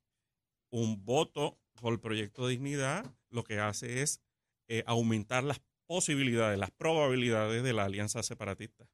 un 0.70 1.04
voto 1.04 1.60
por 1.82 1.92
el 1.92 2.00
proyecto 2.00 2.46
de 2.46 2.52
dignidad 2.52 3.12
lo 3.32 3.44
que 3.44 3.58
hace 3.60 4.04
es 4.04 4.22
eh, 4.68 4.84
aumentar 4.86 5.44
las 5.44 5.60
posibilidades, 5.88 6.60
las 6.60 6.70
probabilidades 6.72 7.64
de 7.64 7.74
la 7.74 7.86
alianza 7.86 8.22
separatista 8.22 8.88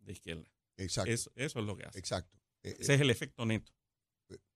de 0.00 0.12
izquierda. 0.12 0.44
Exacto. 0.76 1.10
Eso, 1.10 1.30
eso 1.34 1.60
es 1.60 1.64
lo 1.64 1.76
que 1.78 1.84
hace. 1.86 1.98
exacto. 1.98 2.38
Eh, 2.62 2.76
Ese 2.78 2.94
es 2.94 3.00
el 3.00 3.08
efecto 3.10 3.46
neto. 3.46 3.72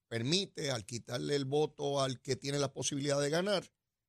Permite 0.08 0.70
al 0.70 0.84
quitarle 0.84 1.36
el 1.36 1.44
voto 1.44 2.00
al 2.00 2.20
que 2.20 2.36
tiene 2.36 2.58
la 2.58 2.72
posibilidad 2.72 3.20
de 3.20 3.30
ganar 3.30 3.64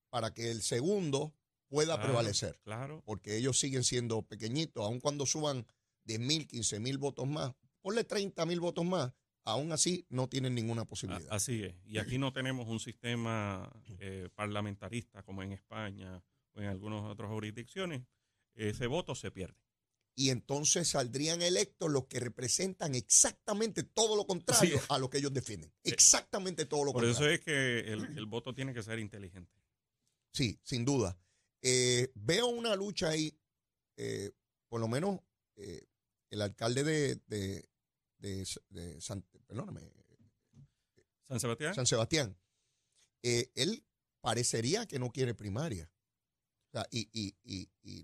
para 0.10 0.34
que 0.34 0.50
el 0.50 0.62
segundo 0.62 1.36
pueda 1.68 1.96
Claro, 1.96 2.04
prevalecer. 2.04 2.60
Claro. 2.64 3.04
Porque 3.06 3.38
ellos 3.38 3.60
siguen 3.60 3.84
siendo 3.84 4.22
pequeñitos, 4.24 4.84
aun 4.84 5.00
cuando 5.00 5.26
suban 5.26 5.68
10 6.06 6.20
mil, 6.20 6.48
15 6.48 6.80
mil 6.80 6.98
votos 6.98 7.28
más, 7.28 7.54
ponle 7.82 8.04
30 8.04 8.46
mil 8.46 8.60
votos 8.60 8.86
más, 8.86 9.14
aún 9.44 9.72
así 9.72 10.06
no 10.10 10.28
tienen 10.28 10.56
ninguna 10.56 10.86
posibilidad. 10.86 11.32
Así 11.32 11.64
es. 11.64 11.76
Y 11.86 11.98
aquí 12.00 12.18
no 12.18 12.34
tenemos 12.34 12.68
un 12.68 12.80
sistema 12.80 13.72
eh, 14.00 14.30
parlamentarista 14.34 15.22
como 15.24 15.44
en 15.44 15.52
España 15.52 16.24
o 16.54 16.62
en 16.62 16.68
algunas 16.68 17.04
otras 17.04 17.30
jurisdicciones. 17.30 18.02
Ese 18.56 18.88
voto 18.88 19.16
se 19.16 19.32
pierde. 19.32 19.56
Y 20.20 20.32
entonces 20.32 20.90
saldrían 20.90 21.42
electos 21.42 21.90
los 21.90 22.08
que 22.08 22.20
representan 22.20 22.94
exactamente 22.94 23.84
todo 23.84 24.18
lo 24.18 24.28
contrario 24.28 24.78
Sí. 24.78 24.86
a 24.90 24.98
lo 24.98 25.10
que 25.10 25.20
ellos 25.20 25.34
defienden. 25.34 25.72
Exactamente 25.82 26.66
todo 26.66 26.84
lo 26.84 26.92
Por 26.92 27.06
eso 27.06 27.20
contrario. 27.22 27.36
es 27.36 27.42
que 27.46 27.80
el, 27.94 28.18
el 28.18 28.26
voto 28.26 28.54
tiene 28.54 28.74
que 28.74 28.84
ser 28.84 29.00
inteligente. 29.00 29.54
Sí, 30.34 30.60
sin 30.62 30.84
duda. 30.84 31.18
Eh, 31.62 32.12
veo 32.16 32.48
una 32.48 32.76
lucha 32.76 33.08
ahí, 33.10 33.34
eh, 33.96 34.32
por 34.68 34.82
lo 34.82 34.90
menos 34.90 35.22
eh, 35.56 35.88
el 36.32 36.42
alcalde 36.42 36.84
de, 36.84 37.16
de, 37.28 37.70
de, 38.18 38.46
de 38.70 39.00
San, 39.00 39.22
perdóname, 39.48 39.90
San 41.30 41.40
Sebastián. 41.40 41.76
San 41.76 41.86
Sebastián, 41.86 42.38
él 43.22 43.86
parecería 44.20 44.86
que 44.86 45.00
no 45.00 45.12
quiere 45.12 45.34
primaria. 45.34 45.90
O 46.68 46.72
sea, 46.72 46.86
y, 46.92 47.10
y, 47.14 47.38
y, 47.44 47.70
y 47.82 47.99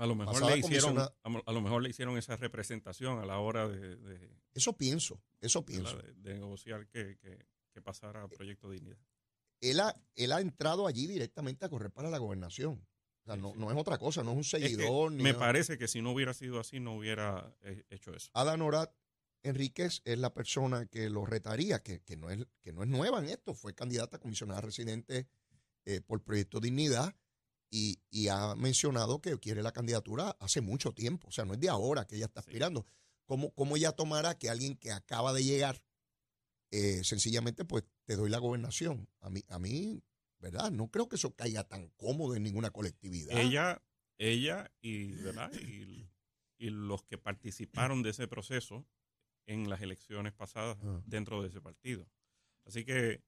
A 0.00 0.06
lo 0.06 0.14
mejor 0.14 0.42
le 0.46 0.58
hicieron, 0.58 0.98
a, 0.98 1.52
lo 1.52 1.60
mejor 1.60 1.82
le 1.82 1.90
hicieron 1.90 2.16
esa 2.16 2.34
representación 2.36 3.18
a 3.18 3.26
la 3.26 3.38
hora 3.38 3.68
de, 3.68 3.96
de- 3.96 4.30
eso 4.54 4.76
pienso, 4.76 5.22
eso 5.40 5.64
pienso. 5.64 5.98
de- 5.98 6.12
de 6.14 6.34
negociar 6.34 6.86
que, 6.88 7.18
que, 7.18 7.46
que 7.72 7.82
pasara 7.82 8.22
a 8.22 8.28
Proyecto 8.28 8.70
Dignidad. 8.70 8.98
él 9.60 9.78
ha, 9.80 9.94
él 10.16 10.32
ha 10.32 10.40
entrado 10.40 10.86
allí 10.86 11.06
directamente 11.06 11.66
a 11.66 11.68
correr 11.68 11.90
para 11.90 12.08
la 12.10 12.18
gobernación. 12.18 12.86
O 13.22 13.24
sea, 13.26 13.34
Sí, 13.34 13.40
no, 13.42 13.52
sí. 13.52 13.58
no 13.58 13.70
es 13.70 13.76
otra 13.76 13.98
cosa, 13.98 14.22
no 14.24 14.30
es 14.30 14.36
un 14.36 14.40
Es 14.40 14.50
que 14.52 14.58
seguidor. 14.70 15.12
ni 15.12 15.22
me 15.22 15.32
nada. 15.32 15.44
parece 15.44 15.76
que 15.76 15.86
si 15.86 16.00
no 16.00 16.12
hubiera 16.12 16.32
sido 16.32 16.58
así, 16.58 16.80
no 16.80 16.96
hubiera 16.96 17.54
eh, 17.60 17.84
hecho 17.90 18.14
eso. 18.14 18.30
Adán 18.32 18.62
Orat 18.62 18.90
Enríquez 19.42 20.00
es 20.06 20.18
la 20.18 20.32
persona 20.32 20.86
que 20.86 21.10
lo 21.10 21.26
retaría, 21.26 21.82
que, 21.82 22.00
que 22.00 22.16
no, 22.16 22.30
es, 22.30 22.46
que 22.62 22.72
no 22.72 22.82
es 22.82 22.88
nueva 22.88 23.18
en 23.18 23.26
esto, 23.26 23.52
fue 23.54 23.74
candidata 23.74 24.16
a 24.16 24.20
comisionada 24.20 24.62
residente 24.62 25.28
eh, 25.84 26.00
por 26.00 26.22
Proyecto 26.22 26.58
Dignidad 26.60 27.14
y, 27.70 28.00
y 28.10 28.28
ha 28.28 28.54
mencionado 28.56 29.20
que 29.20 29.38
quiere 29.38 29.62
la 29.62 29.72
candidatura 29.72 30.36
hace 30.40 30.60
mucho 30.60 30.92
tiempo, 30.92 31.28
o 31.28 31.32
sea, 31.32 31.44
no 31.44 31.54
es 31.54 31.60
de 31.60 31.68
ahora 31.68 32.06
que 32.06 32.16
ella 32.16 32.26
está 32.26 32.42
Sí. 32.42 32.48
aspirando. 32.48 32.86
¿Cómo, 33.26 33.52
cómo 33.54 33.76
ella 33.76 33.92
tomará 33.92 34.36
que 34.36 34.50
alguien 34.50 34.76
que 34.76 34.90
acaba 34.90 35.32
de 35.32 35.44
llegar, 35.44 35.80
eh, 36.72 37.02
sencillamente, 37.04 37.64
pues 37.64 37.84
te 38.04 38.16
doy 38.16 38.28
la 38.30 38.38
gobernación? 38.38 39.08
A 39.20 39.30
mí, 39.30 39.42
a 39.48 39.58
mí, 39.58 40.02
¿verdad? 40.40 40.70
No 40.72 40.90
creo 40.90 41.08
que 41.08 41.16
eso 41.16 41.34
caiga 41.34 41.64
tan 41.64 41.88
cómodo 41.90 42.34
en 42.34 42.42
ninguna 42.42 42.70
colectividad. 42.70 43.38
Ella, 43.38 43.82
ella 44.18 44.72
y, 44.80 45.12
¿verdad? 45.12 45.50
y, 45.76 46.10
y 46.58 46.70
los 46.70 47.04
que 47.04 47.18
participaron 47.18 48.02
de 48.02 48.10
ese 48.10 48.26
proceso 48.26 48.84
en 49.46 49.68
las 49.68 49.80
elecciones 49.80 50.32
pasadas 50.32 50.76
Ah. 50.82 51.00
dentro 51.06 51.40
de 51.42 51.48
ese 51.48 51.60
partido. 51.60 52.08
Así 52.64 52.84
que 52.84 53.22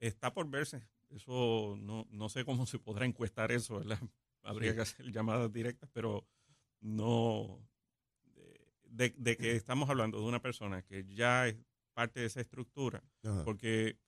está 0.00 0.32
por 0.34 0.48
verse. 0.50 0.88
Eso 1.10 1.76
no, 1.78 2.06
no 2.10 2.28
sé 2.28 2.44
cómo 2.44 2.66
se 2.66 2.78
podrá 2.78 3.06
encuestar 3.06 3.52
eso, 3.52 3.78
¿verdad? 3.78 4.00
Habría 4.42 4.70
Sí. 4.70 4.76
que 4.76 4.82
hacer 4.82 5.12
llamadas 5.12 5.52
directas, 5.52 5.88
pero 5.92 6.26
no. 6.80 7.66
De, 8.84 9.12
de 9.16 9.36
que 9.36 9.56
estamos 9.56 9.90
hablando 9.90 10.18
de 10.18 10.24
una 10.24 10.40
persona 10.40 10.82
que 10.82 11.04
ya 11.14 11.48
es 11.48 11.56
parte 11.92 12.20
de 12.20 12.26
esa 12.26 12.40
estructura, 12.40 13.02
Ajá. 13.24 13.44
porque 13.44 13.98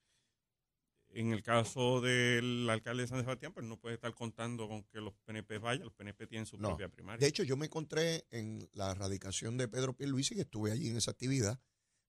en 1.11 1.33
el 1.33 1.43
caso 1.43 2.01
del 2.01 2.69
alcalde 2.71 3.03
de 3.03 3.09
San 3.09 3.21
Sebastián, 3.21 3.53
pues 3.53 3.67
no 3.67 3.79
puede 3.79 3.95
estar 3.97 4.15
contando 4.15 4.69
con 4.69 4.85
que 4.85 5.01
los 5.01 5.15
PNP 5.25 5.59
vayan, 5.59 5.85
los 5.85 5.95
PNP 5.95 6.27
tienen 6.27 6.47
su 6.47 6.59
No. 6.59 6.69
propia 6.69 6.89
primaria. 6.89 7.19
De 7.19 7.27
hecho, 7.27 7.43
yo 7.43 7.57
me 7.57 7.67
encontré 7.67 8.27
en 8.31 8.69
la 8.73 8.95
radicación 8.95 9.57
de 9.57 9.69
Pedro 9.69 9.95
Pierluisi, 9.97 10.35
que 10.35 10.43
estuve 10.43 10.71
allí 10.71 10.89
en 10.89 10.97
esa 10.97 11.11
actividad, 11.11 11.59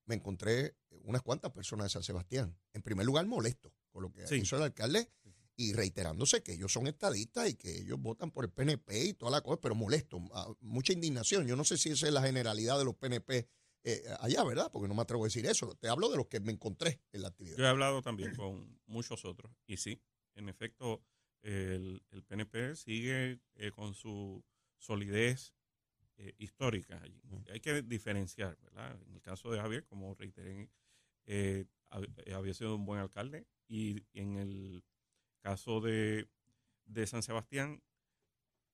me 0.05 0.15
encontré 0.15 0.75
unas 1.03 1.21
cuantas 1.21 1.51
personas 1.51 1.85
de 1.85 1.89
San 1.91 2.03
Sebastián. 2.03 2.57
En 2.73 2.81
primer 2.81 3.05
lugar, 3.05 3.25
molesto 3.25 3.73
con 3.91 4.03
lo 4.03 4.11
que 4.11 4.25
Sí. 4.27 4.35
hizo 4.35 4.55
el 4.57 4.63
alcalde 4.63 5.09
y 5.55 5.73
reiterándose 5.73 6.41
que 6.41 6.53
ellos 6.53 6.71
son 6.71 6.87
estadistas 6.87 7.49
y 7.49 7.55
que 7.55 7.79
ellos 7.81 7.99
votan 7.99 8.31
por 8.31 8.45
el 8.45 8.51
PNP 8.51 9.05
y 9.09 9.13
toda 9.13 9.31
la 9.31 9.41
cosa, 9.41 9.59
pero 9.59 9.75
molesto, 9.75 10.19
ah, 10.33 10.47
mucha 10.61 10.93
indignación. 10.93 11.45
Yo 11.47 11.55
no 11.57 11.63
sé 11.65 11.77
si 11.77 11.89
esa 11.89 12.07
es 12.07 12.13
la 12.13 12.21
generalidad 12.21 12.77
de 12.77 12.85
los 12.85 12.95
PNP 12.95 13.47
eh, 13.83 14.03
allá, 14.19 14.43
¿verdad? 14.43 14.69
Porque 14.71 14.87
no 14.87 14.93
me 14.93 15.01
atrevo 15.01 15.23
a 15.23 15.27
decir 15.27 15.45
eso. 15.45 15.73
Te 15.75 15.87
hablo 15.89 16.09
de 16.09 16.17
los 16.17 16.27
que 16.27 16.39
me 16.39 16.51
encontré 16.51 17.01
en 17.11 17.21
la 17.21 17.29
actividad. 17.29 17.57
Yo 17.57 17.63
he 17.65 17.67
hablado 17.67 18.01
también 18.01 18.35
con 18.35 18.79
muchos 18.85 19.23
otros 19.25 19.51
y 19.67 19.77
sí, 19.77 20.01
en 20.35 20.47
efecto, 20.49 21.01
el, 21.41 22.03
el 22.11 22.23
PNP 22.23 22.75
sigue 22.75 23.39
eh, 23.55 23.71
con 23.71 23.93
su 23.93 24.43
solidez 24.77 25.53
eh, 26.17 26.33
histórica. 26.37 27.01
allí. 27.01 27.21
Hay 27.51 27.59
que 27.61 27.81
diferenciar, 27.81 28.57
¿verdad? 28.61 28.97
En 29.07 29.15
el 29.15 29.21
caso 29.21 29.49
de 29.51 29.59
Javier, 29.59 29.85
como 29.85 30.13
reiteré, 30.15 30.69
había 31.89 32.53
sido 32.53 32.75
un 32.75 32.85
buen 32.85 32.99
alcalde 32.99 33.47
y 33.67 34.03
en 34.13 34.37
el 34.37 34.83
caso 35.41 35.81
de, 35.81 36.27
de 36.85 37.07
San 37.07 37.23
Sebastián, 37.23 37.81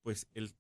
pues 0.02 0.28
el, 0.34 0.52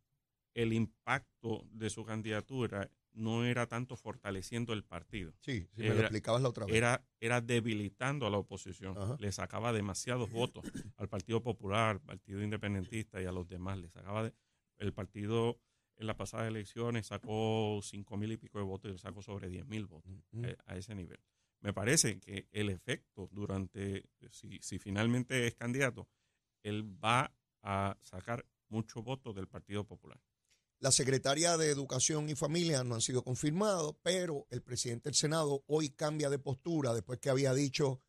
el 0.53 0.73
impacto 0.73 1.65
de 1.71 1.89
su 1.89 2.03
candidatura 2.05 2.89
no 3.13 3.45
era 3.45 3.65
tanto 3.67 3.95
fortaleciendo 3.95 4.73
el 4.73 4.83
partido 4.83 5.33
Sí, 5.39 5.61
sí, 5.73 5.81
me 5.81 5.87
lo 5.89 5.93
Era- 5.93 6.01
explicabas 6.01 6.41
la 6.41 6.49
otra 6.49 6.65
vez. 6.65 6.75
era, 6.75 7.07
era 7.21 7.39
debilitando 7.41 8.27
a 8.27 8.29
la 8.29 8.37
oposición. 8.37 8.97
Ajá. 8.97 9.15
Le 9.19 9.31
sacaba 9.31 9.71
demasiados 9.71 10.29
votos 10.29 10.65
al 10.97 11.07
Partido 11.07 11.41
Popular, 11.41 11.91
al 11.95 12.01
Partido 12.01 12.41
Independentista 12.43 13.21
y 13.21 13.25
a 13.25 13.31
los 13.31 13.47
demás. 13.47 13.77
Le 13.77 13.89
sacaba 13.89 14.23
de- 14.23 14.33
el 14.79 14.91
partido 14.93 15.61
en 15.95 16.07
las 16.07 16.17
pasadas 16.17 16.49
elecciones 16.49 17.07
sacó 17.07 17.79
cinco 17.81 18.17
mil 18.17 18.33
y 18.33 18.37
pico 18.37 18.57
de 18.57 18.65
votos 18.65 18.89
y 18.89 18.93
le 18.93 18.99
sacó 18.99 19.21
sobre 19.21 19.47
diez 19.47 19.65
mil 19.65 19.85
votos 19.85 20.11
a, 20.67 20.73
a 20.73 20.75
ese 20.75 20.93
nivel. 20.93 21.19
Me 21.65 21.73
parece 21.73 22.19
que 22.19 22.47
el 22.51 22.69
efecto 22.69 23.27
durante, 23.31 24.07
si, 24.29 24.59
si 24.61 24.77
finalmente 24.77 25.47
es 25.47 25.55
candidato, 25.55 26.07
él 26.61 26.83
va 27.03 27.35
a 27.63 27.97
sacar 28.01 28.45
muchos 28.67 29.03
votos 29.03 29.35
del 29.35 29.47
Partido 29.47 29.83
Popular. 29.83 30.21
La 30.77 30.91
secretaria 30.91 31.57
de 31.57 31.71
Educación 31.71 32.29
y 32.29 32.35
Familia 32.35 32.83
no 32.83 32.93
han 32.93 33.01
sido 33.01 33.23
confirmados, 33.23 33.95
pero 34.03 34.45
el 34.51 34.61
presidente 34.61 35.09
del 35.09 35.15
Senado 35.15 35.63
hoy 35.65 35.89
cambia 35.89 36.29
de 36.29 36.37
postura 36.37 36.93
después 36.93 37.17
que 37.17 37.31
había 37.31 37.51
dicho 37.55 37.99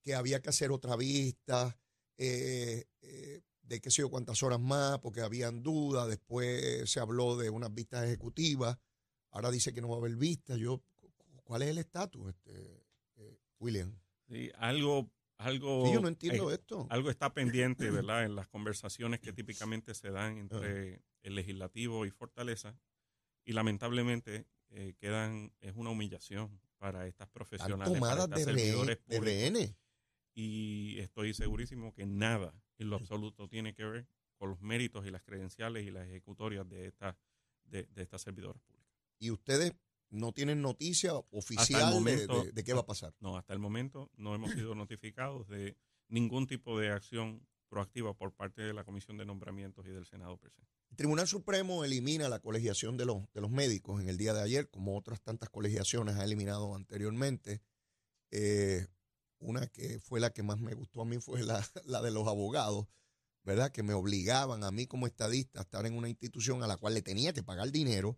que 0.00 0.14
había 0.14 0.40
que 0.40 0.48
hacer 0.48 0.70
otra 0.70 0.96
vista, 0.96 1.78
eh, 2.16 2.86
eh, 3.02 3.42
de 3.60 3.80
qué 3.82 3.90
sé 3.90 4.00
yo 4.00 4.08
cuántas 4.08 4.42
horas 4.42 4.58
más, 4.58 5.00
porque 5.00 5.20
habían 5.20 5.62
dudas. 5.62 6.08
Después 6.08 6.90
se 6.90 6.98
habló 6.98 7.36
de 7.36 7.50
unas 7.50 7.74
vistas 7.74 8.06
ejecutivas. 8.06 8.78
Ahora 9.32 9.50
dice 9.50 9.74
que 9.74 9.82
no 9.82 9.90
va 9.90 9.96
a 9.96 9.98
haber 9.98 10.16
vistas. 10.16 10.56
Yo, 10.56 10.82
¿Cuál 11.44 11.60
es 11.60 11.68
el 11.68 11.76
estatus, 11.76 12.30
este, 12.30 12.85
William? 13.58 13.98
Sí, 14.28 14.50
algo, 14.56 15.10
algo, 15.38 15.86
Sí, 15.86 15.92
yo 15.92 16.00
no 16.00 16.08
entiendo 16.08 16.50
eh, 16.50 16.54
esto. 16.54 16.86
algo 16.90 17.10
está 17.10 17.32
pendiente, 17.32 17.90
¿verdad? 17.90 18.24
En 18.24 18.34
las 18.34 18.48
conversaciones 18.48 19.20
que 19.20 19.32
típicamente 19.32 19.94
se 19.94 20.10
dan 20.10 20.38
entre 20.38 21.02
el 21.22 21.34
legislativo 21.34 22.06
y 22.06 22.10
Fortaleza. 22.10 22.76
Y 23.44 23.52
lamentablemente 23.52 24.46
eh, 24.70 24.94
quedan, 24.98 25.52
es 25.60 25.72
una 25.76 25.90
humillación 25.90 26.60
para 26.78 27.06
estas 27.06 27.28
profesionales, 27.28 27.94
tomadas 27.94 28.28
de 28.28 28.44
rehén- 28.44 28.86
de 28.86 28.96
públicos. 28.96 29.24
rehenes. 29.24 29.76
Y 30.34 30.98
estoy 30.98 31.32
segurísimo 31.32 31.94
que 31.94 32.04
nada 32.06 32.52
en 32.78 32.90
lo 32.90 32.96
absoluto 32.96 33.48
tiene 33.48 33.74
que 33.74 33.84
ver 33.84 34.06
con 34.36 34.50
los 34.50 34.60
méritos 34.60 35.06
y 35.06 35.10
las 35.10 35.22
credenciales 35.22 35.86
y 35.86 35.90
las 35.90 36.06
ejecutorias 36.08 36.68
de 36.68 36.86
estas 36.86 37.16
de, 37.64 37.84
de 37.86 38.02
estas 38.02 38.20
servidoras 38.22 38.60
públicas. 38.62 38.92
Y 39.18 39.30
ustedes 39.30 39.72
no 40.16 40.32
tienen 40.32 40.60
noticia 40.62 41.14
oficial 41.30 41.88
de- 41.90 41.94
momento- 41.94 42.44
de, 42.44 42.52
de 42.52 42.64
qué 42.64 42.72
va 42.74 42.80
a 42.80 42.86
pasar. 42.86 43.14
No, 43.20 43.36
hasta 43.36 43.52
el 43.52 43.58
momento 43.58 44.10
no 44.16 44.34
hemos 44.34 44.52
sido 44.52 44.74
notificados 44.74 45.46
de 45.48 45.76
ningún 46.08 46.46
tipo 46.46 46.78
de 46.78 46.90
acción 46.90 47.46
proactiva 47.68 48.14
por 48.14 48.32
parte 48.32 48.62
de 48.62 48.72
la 48.72 48.84
Comisión 48.84 49.16
de 49.18 49.24
Nombramientos 49.26 49.84
y 49.86 49.90
del 49.90 50.06
Senado 50.06 50.36
per 50.38 50.52
se. 50.52 50.62
El 50.90 50.96
Tribunal 50.96 51.26
Supremo 51.26 51.84
elimina 51.84 52.28
la 52.28 52.38
colegiación 52.38 52.96
de 52.96 53.04
los, 53.04 53.30
de 53.34 53.40
los 53.40 53.50
médicos 53.50 54.00
en 54.00 54.08
el 54.08 54.16
día 54.16 54.32
de 54.34 54.42
ayer, 54.42 54.70
como 54.70 54.96
otras 54.96 55.20
tantas 55.20 55.48
colegiaciones 55.50 56.14
ha 56.16 56.24
eliminado 56.24 56.74
anteriormente. 56.74 57.60
Eh, 58.30 58.86
una 59.38 59.66
que 59.66 59.98
fue 60.00 60.20
la 60.20 60.30
que 60.30 60.42
más 60.42 60.58
me 60.58 60.74
gustó 60.74 61.02
a 61.02 61.04
mí 61.04 61.18
fue 61.18 61.42
la, 61.42 61.64
la 61.84 62.00
de 62.02 62.10
los 62.10 62.26
abogados, 62.28 62.86
¿verdad? 63.44 63.70
Que 63.72 63.82
me 63.82 63.94
obligaban 63.94 64.64
a 64.64 64.70
mí 64.70 64.86
como 64.86 65.06
estadista 65.06 65.58
a 65.60 65.62
estar 65.62 65.84
en 65.86 65.94
una 65.94 66.08
institución 66.08 66.62
a 66.62 66.66
la 66.66 66.76
cual 66.76 66.94
le 66.94 67.02
tenía 67.02 67.32
que 67.32 67.42
pagar 67.42 67.70
dinero 67.70 68.16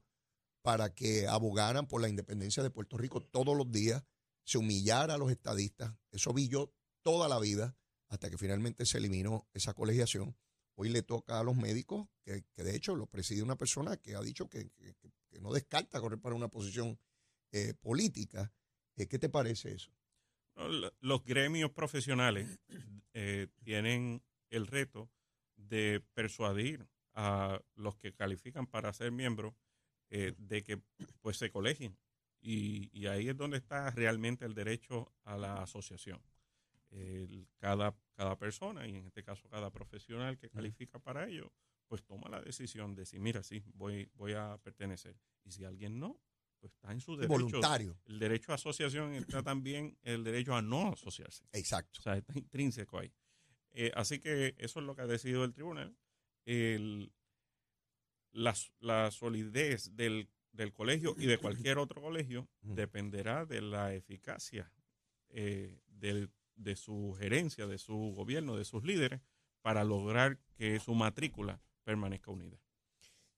para 0.69 0.93
que 0.95 1.27
abogaran 1.27 1.87
por 1.87 2.03
la 2.03 2.11
independencia 2.11 2.63
de 2.63 2.69
Puerto 2.69 2.99
Rico 2.99 3.23
todos 3.23 3.57
los 3.57 3.73
días, 3.73 4.05
se 4.45 4.59
humillara 4.59 5.15
a 5.15 5.17
los 5.17 5.31
estadistas. 5.31 5.95
Eso 6.11 6.35
vi 6.35 6.47
yo 6.49 6.75
toda 7.01 7.27
la 7.27 7.39
vida 7.41 7.75
hasta 8.09 8.29
que 8.29 8.37
finalmente 8.37 8.85
se 8.85 8.99
eliminó 8.99 9.49
esa 9.55 9.73
colegiación. 9.73 10.37
Hoy 10.75 10.91
le 10.91 11.01
toca 11.03 11.41
a 11.41 11.43
los 11.43 11.57
médicos, 11.57 12.07
que, 12.23 12.45
que 12.53 12.65
de 12.65 12.77
hecho 12.77 12.95
lo 12.97 13.07
preside 13.07 13.43
una 13.43 13.57
persona 13.57 13.97
que 13.97 14.15
ha 14.15 14.21
dicho 14.21 14.51
que, 14.51 14.69
que- 14.73 14.95
no 15.41 15.55
descarta 15.55 16.03
correr 16.03 16.21
para 16.21 16.35
una 16.35 16.49
posición 16.49 16.99
eh, 17.53 17.73
política. 17.81 18.53
Eh, 18.97 19.07
¿Qué 19.07 19.19
te 19.19 19.31
parece 19.31 19.73
eso? 19.73 19.91
Los 21.01 21.25
gremios 21.25 21.71
profesionales 21.71 22.61
eh, 23.15 23.49
tienen 23.65 24.23
el 24.51 24.67
reto 24.67 25.11
de 25.57 26.05
persuadir 26.13 26.87
a 27.15 27.59
los 27.75 27.97
que 27.97 28.13
califican 28.13 28.67
para 28.67 28.93
ser 28.93 29.13
miembros 29.13 29.55
eh, 30.11 30.35
de 30.39 30.63
que 30.63 30.81
pues 31.21 31.37
se 31.37 31.51
colegien. 31.51 31.97
Y, 32.41 32.89
y 32.99 33.07
ahí 33.07 33.29
es 33.29 33.37
donde 33.37 33.57
está 33.59 33.91
realmente 33.91 34.45
el 34.45 34.55
derecho 34.55 35.13
a 35.25 35.37
la 35.37 35.63
asociación. 35.63 36.23
El- 36.91 37.49
cada, 37.59 37.95
cada 38.15 38.39
persona, 38.39 38.87
y 38.87 38.97
en 38.97 39.07
este 39.07 39.23
caso 39.23 39.49
cada 39.49 39.71
profesional 39.71 40.39
que 40.39 40.49
califica 40.49 40.99
para 40.99 41.27
ello, 41.29 41.53
pues 41.87 42.05
toma 42.05 42.29
la 42.31 42.41
decisión 42.41 42.95
de 42.95 43.03
decir, 43.03 43.21
mira, 43.21 43.43
sí, 43.43 43.63
voy, 43.75 44.11
voy 44.15 44.33
a 44.35 44.57
pertenecer. 44.63 45.17
Y 45.45 45.51
si 45.53 45.65
alguien 45.65 45.99
no, 45.99 46.21
pues 46.61 46.73
está 46.75 46.93
en 46.93 47.01
su 47.01 47.17
derecho. 47.17 47.29
Voluntario. 47.33 47.99
El 48.07 48.19
derecho 48.19 48.53
a 48.53 48.55
asociación 48.57 49.15
está 49.15 49.43
también 49.43 49.97
el 50.03 50.23
derecho 50.25 50.55
a 50.55 50.63
no 50.63 50.93
asociarse. 50.93 51.45
Exacto. 51.53 51.99
O 52.01 52.03
sea, 52.03 52.17
está 52.17 52.39
intrínseco 52.39 52.99
ahí. 52.99 53.13
Eh, 53.73 53.91
así 53.95 54.19
que 54.19 54.55
eso 54.59 54.81
es 54.81 54.87
lo 54.87 54.95
que 54.95 55.03
ha 55.03 55.07
decidido 55.07 55.45
el 55.45 55.53
tribunal. 55.53 55.97
El- 56.45 57.13
la, 58.33 58.55
la 58.81 59.11
solidez 59.11 59.95
del, 59.97 60.29
del 60.53 60.73
colegio 60.73 61.15
y 61.19 61.27
de 61.27 61.39
cualquier 61.39 61.79
otro 61.79 62.01
colegio 62.03 62.49
dependerá 62.63 63.45
de 63.47 63.61
la 63.63 63.95
eficacia 63.95 64.73
eh, 65.31 65.81
del- 65.89 66.31
de 66.57 66.75
su 66.75 67.15
gerencia, 67.19 67.67
de 67.69 67.79
su 67.79 67.95
gobierno, 68.17 68.57
de 68.57 68.65
sus 68.65 68.83
líderes, 68.85 69.21
para 69.63 69.85
lograr 69.85 70.39
que 70.57 70.81
su 70.81 70.95
matrícula 70.95 71.63
permanezca 71.85 72.31
unida. 72.33 72.59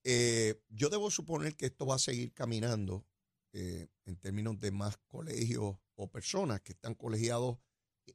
Eh, 0.05 0.59
yo 0.71 0.89
debo 0.89 1.11
suponer 1.11 1.55
que 1.57 1.67
esto 1.67 1.85
va 1.85 1.97
a 1.97 1.99
seguir 1.99 2.33
caminando 2.33 3.05
eh, 3.53 3.89
en 4.07 4.17
términos 4.17 4.59
de 4.59 4.71
más 4.71 4.97
colegios 5.07 5.77
o 5.97 6.11
personas 6.11 6.61
que 6.63 6.73
están 6.73 6.95
colegiados, 6.95 7.59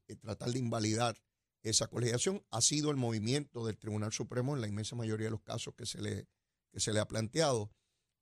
eh, 0.07 0.15
tratar 0.15 0.49
de 0.49 0.59
invalidar 0.59 1.15
esa 1.61 1.87
colegiación. 1.87 2.43
Ha 2.49 2.61
sido 2.61 2.89
el 2.89 2.97
movimiento 2.97 3.65
del 3.65 3.77
Tribunal 3.77 4.11
Supremo 4.11 4.55
en 4.55 4.61
la 4.61 4.67
inmensa 4.67 4.95
mayoría 4.95 5.25
de 5.27 5.31
los 5.31 5.41
casos 5.43 5.75
que 5.75 5.85
se 5.85 6.01
le, 6.01 6.27
que 6.75 6.81
se 6.81 6.91
le 6.91 6.99
ha 6.99 7.07
planteado. 7.07 7.71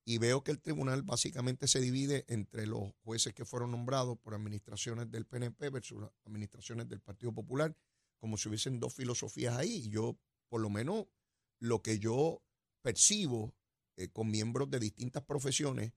Y 0.06 0.20
veo 0.20 0.44
que 0.44 0.52
el 0.52 0.62
tribunal 0.62 1.02
básicamente 1.02 1.68
se 1.68 1.82
divide 1.82 2.24
entre 2.28 2.68
los 2.68 2.94
jueces 3.04 3.34
que 3.34 3.46
fueron 3.46 3.72
nombrados 3.72 4.20
por 4.20 4.36
administraciones 4.36 5.10
del 5.10 5.26
PNP 5.26 5.72
versus 5.72 6.08
administraciones 6.24 6.88
del 6.88 7.02
Partido 7.02 7.34
Popular, 7.34 7.76
como 8.20 8.38
si 8.38 8.50
hubiesen 8.50 8.80
dos 8.80 8.94
filosofías 8.94 9.58
ahí. 9.58 9.90
Yo, 9.90 10.20
por 10.50 10.62
lo 10.62 10.70
menos, 10.70 11.08
lo 11.60 11.82
que 11.82 11.98
yo 11.98 12.44
percibo 12.84 13.56
eh, 13.98 14.10
con 14.10 14.30
miembros 14.30 14.70
de 14.70 14.80
distintas 14.80 15.24
profesiones 15.24 15.94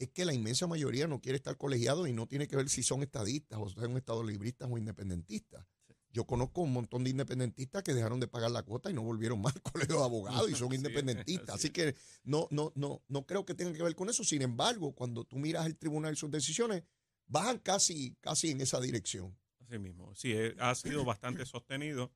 es 0.00 0.10
que 0.10 0.24
la 0.24 0.34
inmensa 0.34 0.66
mayoría 0.66 1.06
no 1.06 1.20
quiere 1.20 1.36
estar 1.36 1.56
colegiado 1.56 2.08
y 2.08 2.12
no 2.12 2.26
tiene 2.26 2.48
que 2.48 2.56
ver 2.56 2.68
si 2.68 2.82
son 2.82 3.04
estadistas 3.04 3.60
o 3.62 3.68
son 3.68 3.96
estado 3.96 4.24
libristas 4.24 4.68
o 4.68 4.76
independentistas. 4.76 5.64
Yo 6.12 6.26
conozco 6.26 6.60
un 6.60 6.72
montón 6.72 7.04
de 7.04 7.10
independentistas 7.10 7.82
que 7.82 7.94
dejaron 7.94 8.20
de 8.20 8.28
pagar 8.28 8.50
la 8.50 8.62
cuota 8.62 8.90
y 8.90 8.94
no 8.94 9.02
volvieron 9.02 9.40
más 9.40 9.54
al 9.56 9.62
colegio 9.72 9.96
de 9.98 10.04
abogados 10.04 10.50
y 10.50 10.54
son 10.54 10.68
Sí, 10.70 10.76
independentistas. 10.76 11.48
así 11.48 11.68
Así 11.68 11.70
que 11.70 11.96
no, 12.22 12.48
no, 12.50 12.72
no, 12.74 13.02
no 13.08 13.26
creo 13.26 13.46
que 13.46 13.54
tenga 13.54 13.72
que 13.72 13.82
ver 13.82 13.94
con 13.94 14.08
eso. 14.10 14.22
Sin 14.24 14.42
embargo, 14.42 14.94
cuando 14.94 15.24
tú 15.24 15.38
miras 15.38 15.64
el 15.66 15.76
tribunal 15.76 16.12
y 16.12 16.16
sus 16.16 16.30
decisiones, 16.30 16.82
bajan 17.26 17.58
casi, 17.58 18.14
casi 18.20 18.50
en 18.50 18.60
esa 18.60 18.78
dirección. 18.80 19.36
Así 19.60 19.78
mismo. 19.78 20.14
Sí, 20.14 20.32
eh, 20.32 20.54
ha 20.58 20.74
sido 20.74 21.04
bastante 21.04 21.46
sostenido 21.46 22.12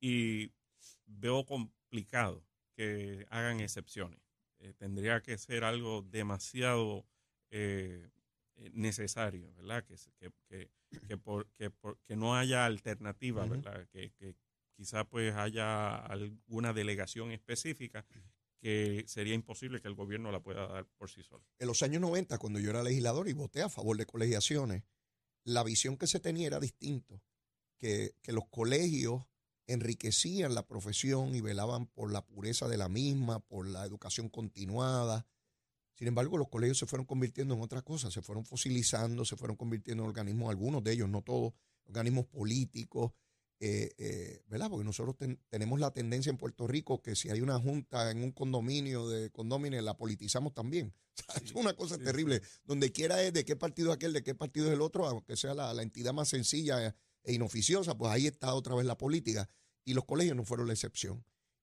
y 0.00 0.52
veo 1.06 1.44
complicado 1.44 2.44
que 2.76 3.26
hagan 3.30 3.60
excepciones. 3.60 4.20
Eh, 4.60 4.72
tendría 4.78 5.20
que 5.20 5.36
ser 5.36 5.64
algo 5.64 6.02
demasiado 6.02 7.04
eh, 7.50 8.08
necesario, 8.72 9.52
¿verdad? 9.54 9.84
Que, 9.84 9.96
que, 10.18 10.30
que, 10.48 10.70
que, 11.08 11.16
por- 11.16 11.46
que, 11.52 11.70
por- 11.70 11.98
que 12.06 12.16
no 12.16 12.34
haya 12.36 12.64
alternativa. 12.66 13.46
Que, 13.92 14.12
que 14.12 14.34
quizá 14.76 15.04
pues 15.04 15.34
haya 15.34 15.96
alguna 15.96 16.72
delegación 16.72 17.30
específica 17.30 18.04
que 18.60 19.04
sería 19.06 19.34
imposible 19.34 19.80
que 19.80 19.88
el 19.88 19.94
gobierno 19.94 20.30
la 20.32 20.40
pueda 20.40 20.66
dar 20.66 20.86
por 20.96 21.10
sí 21.10 21.22
solo. 21.22 21.44
en 21.58 21.66
los 21.66 21.82
años 21.82 22.00
90, 22.00 22.38
cuando 22.38 22.58
yo 22.60 22.70
era 22.70 22.82
legislador 22.82 23.28
y 23.28 23.32
voté 23.32 23.60
a 23.62 23.68
favor 23.68 23.96
de 23.96 24.06
colegiaciones, 24.06 24.84
la 25.44 25.62
visión 25.64 25.96
que 25.96 26.06
se 26.06 26.20
tenía 26.20 26.46
era 26.46 26.60
distinto, 26.60 27.20
que, 27.78 28.14
que 28.22 28.32
los 28.32 28.46
colegios 28.48 29.24
enriquecían 29.66 30.54
la 30.54 30.66
profesión 30.66 31.34
y 31.34 31.40
velaban 31.40 31.86
por 31.86 32.12
la 32.12 32.24
pureza 32.24 32.68
de 32.68 32.76
la 32.78 32.88
misma, 32.88 33.40
por 33.40 33.66
la 33.66 33.84
educación 33.84 34.28
continuada. 34.28 35.26
Sin 35.94 36.08
embargo, 36.08 36.38
los 36.38 36.48
colegios 36.48 36.78
se 36.78 36.86
fueron 36.86 37.06
convirtiendo 37.06 37.54
en 37.54 37.60
otras 37.60 37.82
cosas, 37.82 38.12
se 38.12 38.22
fueron 38.22 38.44
fosilizando, 38.44 39.24
se 39.24 39.36
fueron 39.36 39.56
convirtiendo 39.56 40.02
en 40.04 40.08
organismos, 40.08 40.50
algunos 40.50 40.82
de 40.82 40.92
ellos, 40.92 41.08
no 41.08 41.22
todos, 41.22 41.52
organismos 41.84 42.26
políticos, 42.26 43.12
eh, 43.60 43.92
eh, 43.98 44.42
¿verdad? 44.48 44.68
Porque 44.70 44.84
nosotros 44.84 45.16
ten- 45.16 45.38
tenemos 45.48 45.78
la 45.78 45.92
tendencia 45.92 46.30
en 46.30 46.36
Puerto 46.36 46.66
Rico 46.66 47.00
que 47.00 47.14
si 47.14 47.30
hay 47.30 47.40
una 47.40 47.60
junta 47.60 48.10
en 48.10 48.22
un 48.24 48.32
condominio 48.32 49.08
de 49.08 49.30
condóminos, 49.30 49.82
la 49.84 49.96
politizamos 49.96 50.52
también. 50.54 50.92
O 51.28 51.32
sea, 51.32 51.42
es 51.44 51.52
una 51.52 51.74
cosa 51.74 51.96
sí, 51.96 52.02
terrible. 52.02 52.40
Donde 52.64 52.90
quiera 52.90 53.22
es 53.22 53.32
de 53.34 53.44
qué 53.44 53.54
partido 53.54 53.90
es 53.90 53.96
aquel, 53.96 54.12
de 54.14 54.22
qué 54.22 54.34
partido 54.34 54.66
es 54.68 54.72
el 54.72 54.80
otro, 54.80 55.06
aunque 55.06 55.36
sea 55.36 55.52
la, 55.54 55.72
la 55.74 55.82
entidad 55.82 56.12
más 56.14 56.28
sencilla 56.30 56.96
e 57.22 57.32
inoficiosa, 57.34 57.96
pues 57.96 58.10
ahí 58.10 58.26
está 58.26 58.54
otra 58.54 58.74
vez 58.74 58.86
la 58.86 58.96
política. 58.96 59.48
Y 59.84 59.92
los 59.94 60.04
colegios 60.06 60.34
no 60.34 60.44
fueron 60.44 60.66
la 60.68 60.72
excepción. 60.72 61.22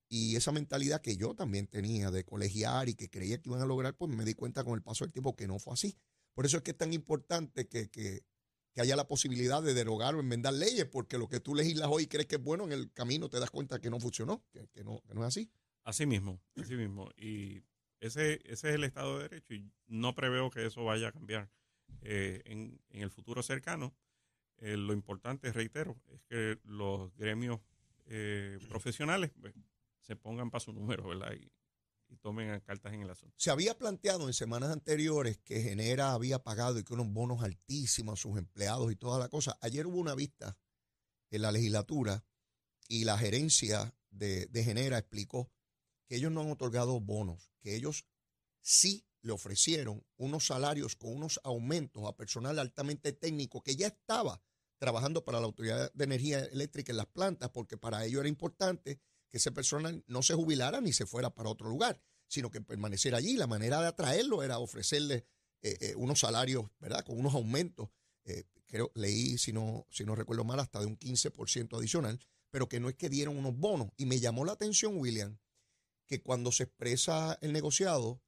Y 0.10 0.36
esa 0.36 0.52
mentalidad 0.52 1.02
que 1.02 1.16
yo 1.16 1.36
también 1.36 1.68
tenía 1.68 2.10
de 2.10 2.26
colegiar 2.26 2.90
y 2.90 2.96
que 2.96 3.10
creía 3.10 3.40
que 3.40 3.50
iban 3.50 3.62
a 3.62 3.66
lograr, 3.66 3.96
pues 3.96 4.12
me 4.12 4.26
di 4.26 4.34
cuenta 4.34 4.64
con 4.64 4.74
el 4.74 4.82
paso 4.82 5.06
del 5.06 5.12
tiempo 5.14 5.36
que 5.36 5.48
no 5.48 5.60
fue 5.60 5.74
así. 5.74 5.96
Por 6.34 6.48
eso 6.48 6.58
es 6.58 6.64
que 6.64 6.72
es 6.72 6.78
tan 6.78 6.94
importante 6.94 7.68
que, 7.68 7.90
que, 7.90 8.24
que 8.74 8.82
haya 8.82 8.96
la 8.96 9.08
posibilidad 9.08 9.62
de 9.62 9.76
derogar 9.76 10.16
o 10.16 10.20
enmendar 10.20 10.54
leyes, 10.54 10.86
porque 10.86 11.20
lo 11.20 11.28
que 11.28 11.40
tú 11.40 11.54
legislas 11.54 11.90
hoy 11.92 12.04
y 12.04 12.08
crees 12.08 12.26
que 12.26 12.36
es 12.38 12.44
bueno, 12.44 12.66
en 12.66 12.72
el 12.72 12.92
camino 12.92 13.30
te 13.30 13.40
das 13.40 13.52
cuenta 13.52 13.80
que 13.80 13.92
no 13.92 14.00
funcionó, 14.00 14.44
que, 14.52 14.84
no, 14.84 15.02
no 15.14 15.22
es 15.22 15.28
así. 15.28 15.52
Así 15.84 16.08
mismo, 16.08 16.42
así 16.56 16.76
mismo. 16.76 17.10
Y 17.16 17.62
ese, 18.00 18.42
ese 18.46 18.70
es 18.70 18.76
el 18.76 18.84
Estado 18.84 19.18
de 19.18 19.30
Derecho 19.30 19.54
y 19.54 19.72
no 19.88 20.16
preveo 20.16 20.50
que 20.50 20.66
eso 20.66 20.84
vaya 20.84 21.10
a 21.10 21.12
cambiar 21.12 21.52
eh, 22.02 22.42
en, 22.46 22.82
en 22.90 23.02
el 23.02 23.12
futuro 23.12 23.44
cercano. 23.44 23.96
Eh, 24.58 24.76
lo 24.76 24.94
importante, 24.94 25.52
reitero, 25.54 26.02
es 26.14 26.22
que 26.24 26.60
los 26.64 27.16
gremios 27.16 27.60
eh, 28.08 28.60
profesionales 28.68 29.32
pues, 29.40 29.54
se 30.10 30.16
pongan 30.16 30.50
para 30.50 30.60
su 30.60 30.74
número, 30.74 31.08
¿verdad? 31.08 31.34
Y, 31.34 31.52
tomen 32.24 32.60
cartas 32.62 32.92
en 32.92 33.04
el 33.04 33.12
asunto. 33.12 33.36
Se 33.38 33.52
había 33.52 33.78
planteado 33.78 34.26
en 34.26 34.34
semanas 34.34 34.72
anteriores 34.72 35.38
que 35.38 35.62
Genera 35.62 36.14
había 36.14 36.42
pagado 36.42 36.80
y 36.80 36.84
que 36.84 36.96
unos 36.96 37.14
bonos 37.14 37.44
altísimos 37.44 38.20
a 38.20 38.22
sus 38.24 38.36
empleados 38.40 38.92
y 38.92 38.96
toda 38.96 39.20
la 39.20 39.30
cosa. 39.30 39.60
Ayer 39.62 39.86
hubo 39.86 40.00
una 40.00 40.16
vista 40.16 40.58
en 41.30 41.44
la 41.44 41.52
legislatura 41.52 42.26
y 42.88 43.04
la 43.04 43.16
gerencia 43.16 43.96
de, 44.10 44.48
de 44.48 44.64
Genera 44.64 44.98
explicó 44.98 45.52
que 46.08 46.16
ellos 46.16 46.32
no 46.32 46.42
han 46.42 46.50
otorgado 46.50 47.00
bonos, 47.00 47.52
que 47.60 47.76
ellos 47.76 48.08
sí 48.60 49.06
le 49.22 49.32
ofrecieron 49.32 50.04
unos 50.18 50.48
salarios 50.48 50.96
con 50.96 51.16
unos 51.16 51.40
aumentos 51.44 52.04
a 52.08 52.18
personal 52.18 52.58
altamente 52.58 53.14
técnico 53.14 53.62
que 53.62 53.76
ya 53.76 53.86
estaba 53.86 54.42
trabajando 54.80 55.24
para 55.24 55.40
la 55.40 55.46
Autoridad 55.46 55.94
de 55.94 56.04
Energía 56.06 56.40
Eléctrica 56.40 56.92
en 56.92 56.98
las 56.98 57.06
plantas, 57.06 57.52
porque 57.52 57.78
para 57.78 58.04
ello 58.04 58.20
era 58.20 58.30
importante 58.30 59.00
que 59.30 59.38
ese 59.38 59.52
personal 59.52 60.04
no 60.08 60.24
se 60.24 60.34
jubilara 60.34 60.82
ni 60.82 60.94
se 60.94 61.06
fuera 61.06 61.34
para 61.34 61.50
otro 61.50 61.70
lugar, 61.70 62.02
sino 62.28 62.50
que 62.50 62.62
permaneciera 62.62 63.18
allí. 63.18 63.38
La 63.38 63.48
manera 63.48 63.82
de 63.82 63.88
atraerlo 63.88 64.44
era 64.44 64.60
ofrecerle 64.60 65.26
eh, 65.62 65.78
eh, 65.82 65.96
unos 65.96 66.20
salarios, 66.20 66.66
¿verdad? 66.80 67.04
Con 67.04 67.20
unos 67.20 67.34
aumentos. 67.34 67.90
Eh, 68.26 68.46
creo, 68.68 68.92
leí, 68.96 69.38
si 69.38 69.54
no, 69.54 69.86
si 69.90 70.04
no 70.04 70.16
recuerdo 70.16 70.44
mal, 70.44 70.60
hasta 70.60 70.80
de 70.80 70.86
un 70.86 70.98
15% 70.98 71.78
adicional, 71.78 72.20
pero 72.50 72.70
que 72.70 72.80
no 72.80 72.90
es 72.90 72.96
que 72.96 73.10
dieron 73.10 73.38
unos 73.38 73.58
bonos. 73.58 73.90
Y 73.98 74.06
me 74.06 74.20
llamó 74.20 74.46
la 74.46 74.54
atención, 74.54 74.98
William, 74.98 75.38
que 76.08 76.22
cuando 76.22 76.52
se 76.52 76.64
expresa 76.64 77.38
el 77.42 77.54
negociado, 77.54 78.22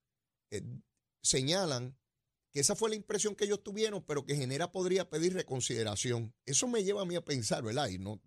señalan 1.21 1.97
que 2.51 2.59
esa 2.59 2.75
fue 2.75 2.89
la 2.89 2.95
impresión 2.95 3.35
que 3.35 3.45
ellos 3.45 3.63
tuvieron, 3.63 4.03
pero 4.03 4.25
que 4.25 4.35
Genera 4.35 4.71
podría 4.71 5.09
pedir 5.09 5.33
reconsideración. 5.33 6.33
Eso 6.45 6.67
me 6.67 6.83
lleva 6.83 7.01
a 7.01 7.05
mí 7.05 7.15
a 7.15 7.23
pensar, 7.23 7.63
¿verdad? 7.63 7.87
Y 7.87 7.97
no 7.97 8.21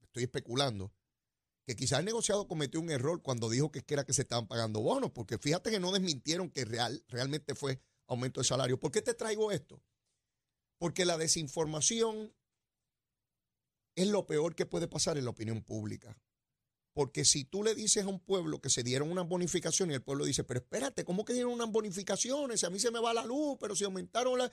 estoy 0.00 0.24
especulando, 0.24 0.90
que 1.66 1.74
quizás 1.74 1.98
el 1.98 2.04
negociado 2.04 2.46
cometió 2.46 2.80
un 2.80 2.90
error 2.90 3.20
cuando 3.22 3.50
dijo 3.50 3.72
que 3.72 3.82
era 3.88 4.04
que 4.04 4.12
se 4.12 4.22
estaban 4.22 4.46
pagando 4.46 4.80
bonos, 4.80 5.10
porque 5.10 5.36
fíjate 5.36 5.70
que 5.70 5.80
no 5.80 5.90
desmintieron 5.90 6.48
que 6.48 6.64
real, 6.64 7.04
realmente 7.08 7.56
fue 7.56 7.80
aumento 8.06 8.40
de 8.40 8.46
salario. 8.46 8.78
¿Por 8.78 8.92
qué 8.92 9.02
te 9.02 9.14
traigo 9.14 9.50
esto? 9.50 9.82
Porque 10.78 11.04
la 11.04 11.18
desinformación 11.18 12.32
es 13.96 14.06
lo 14.06 14.26
peor 14.26 14.54
que 14.54 14.66
puede 14.66 14.86
pasar 14.86 15.18
en 15.18 15.24
la 15.24 15.30
opinión 15.30 15.62
pública. 15.62 16.16
Porque 16.92 17.24
si 17.24 17.44
tú 17.44 17.64
le 17.64 17.74
dices 17.74 18.04
a 18.04 18.08
un 18.08 18.20
pueblo 18.20 18.60
que 18.60 18.70
se 18.70 18.82
dieron 18.82 19.10
unas 19.10 19.28
bonificaciones 19.28 19.94
y 19.94 19.96
el 19.96 20.02
pueblo 20.02 20.24
dice, 20.24 20.44
pero 20.44 20.60
espérate, 20.60 21.04
¿cómo 21.04 21.24
que 21.24 21.32
dieron 21.32 21.52
unas 21.52 21.70
bonificaciones? 21.70 22.60
Si 22.60 22.66
a 22.66 22.70
mí 22.70 22.78
se 22.78 22.90
me 22.90 23.00
va 23.00 23.12
la 23.12 23.24
luz, 23.24 23.56
pero 23.60 23.74
si 23.74 23.84
aumentaron 23.84 24.38
la... 24.38 24.50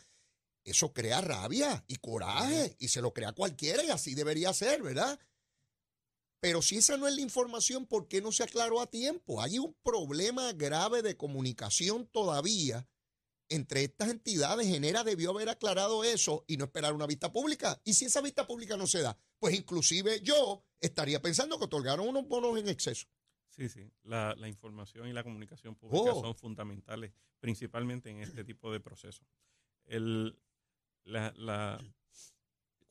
Eso 0.65 0.93
crea 0.93 1.21
rabia 1.21 1.83
y 1.87 1.97
coraje 1.97 2.75
y 2.79 2.87
se 2.87 3.01
lo 3.01 3.13
crea 3.13 3.33
cualquiera 3.33 3.83
y 3.83 3.89
así 3.89 4.15
debería 4.15 4.53
ser, 4.53 4.81
¿verdad? 4.81 5.19
Pero 6.43 6.61
si 6.61 6.75
esa 6.75 6.97
no 6.97 7.07
es 7.07 7.15
la 7.15 7.21
información, 7.21 7.85
¿por 7.85 8.09
qué 8.09 8.21
no 8.21 8.33
se 8.33 8.43
aclaró 8.43 8.81
a 8.81 8.87
tiempo? 8.87 9.41
Hay 9.41 9.59
un 9.59 9.73
problema 9.81 10.51
grave 10.51 11.01
de 11.01 11.15
comunicación 11.15 12.05
todavía 12.05 12.85
entre 13.47 13.85
estas 13.85 14.09
entidades. 14.09 14.67
Genera 14.67 15.05
debió 15.05 15.29
haber 15.29 15.47
aclarado 15.47 16.03
eso 16.03 16.43
y 16.45 16.57
no 16.57 16.65
esperar 16.65 16.91
una 16.91 17.07
vista 17.07 17.31
pública. 17.31 17.79
Y 17.85 17.93
si 17.93 18.03
esa 18.03 18.19
vista 18.19 18.45
pública 18.45 18.75
no 18.75 18.87
se 18.87 19.01
da, 19.01 19.17
pues 19.39 19.55
inclusive 19.55 20.19
yo 20.19 20.65
estaría 20.81 21.21
pensando 21.21 21.57
que 21.57 21.63
otorgaron 21.63 22.09
unos 22.09 22.27
bonos 22.27 22.59
en 22.59 22.67
exceso. 22.67 23.07
Sí, 23.47 23.69
sí. 23.69 23.89
La, 24.03 24.35
información 24.45 25.07
y 25.07 25.13
la 25.13 25.23
comunicación 25.23 25.75
pública 25.75 26.11
oh. 26.11 26.19
son 26.19 26.35
fundamentales, 26.35 27.13
principalmente 27.39 28.09
en 28.09 28.19
este 28.19 28.43
tipo 28.43 28.69
de 28.69 28.81
procesos. 28.81 29.25
El, 29.85 30.37
la, 31.05 31.79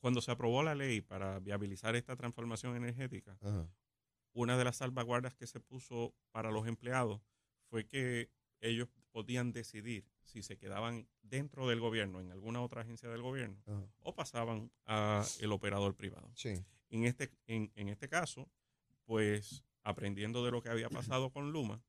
cuando 0.03 0.19
se 0.19 0.31
aprobó 0.31 0.63
la 0.63 0.75
ley 0.75 0.99
para 0.99 1.39
viabilizar 1.39 1.95
esta 1.95 2.17
transformación 2.17 2.75
energética, 2.75 3.37
una 4.33 4.57
de 4.57 4.65
las 4.65 4.75
salvaguardas 4.75 5.33
que 5.33 5.47
se 5.47 5.61
puso 5.61 6.13
para 6.31 6.51
los 6.51 6.67
empleados 6.67 7.21
fue 7.69 7.87
que 7.87 8.29
ellos 8.59 8.89
podían 9.13 9.53
decidir 9.53 10.05
si 10.25 10.43
se 10.43 10.57
quedaban 10.57 11.07
dentro 11.21 11.69
del 11.69 11.79
gobierno, 11.79 12.19
en 12.19 12.33
alguna 12.33 12.61
otra 12.61 12.81
agencia 12.81 13.07
del 13.07 13.21
gobierno, 13.21 13.63
o 14.01 14.13
pasaban 14.13 14.69
a 14.85 15.23
el 15.39 15.53
operador 15.53 15.95
privado. 15.95 16.29
En, 16.89 17.05
este, 17.05 17.31
en, 17.47 17.87
este 17.87 18.09
caso, 18.09 18.51
pues 19.05 19.63
aprendiendo 19.83 20.43
de 20.43 20.51
lo 20.51 20.61
que 20.61 20.67
había 20.67 20.89
pasado 20.89 21.29
con 21.29 21.53
Luma, 21.53 21.81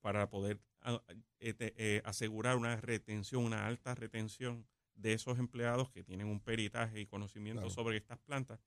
para 0.00 0.30
poder 0.30 0.60
ah, 0.82 1.02
este, 1.40 1.74
eh, 1.76 2.02
asegurar 2.04 2.56
una 2.56 2.76
retención, 2.76 3.42
una 3.42 3.66
alta 3.66 3.96
retención 3.96 4.64
de 5.00 5.14
esos 5.14 5.38
empleados 5.38 5.90
que 5.90 6.02
tienen 6.02 6.26
un 6.26 6.40
peritaje 6.40 7.00
y 7.00 7.06
conocimiento 7.06 7.68
sobre 7.70 7.96
estas 7.96 8.18
plantas, 8.18 8.60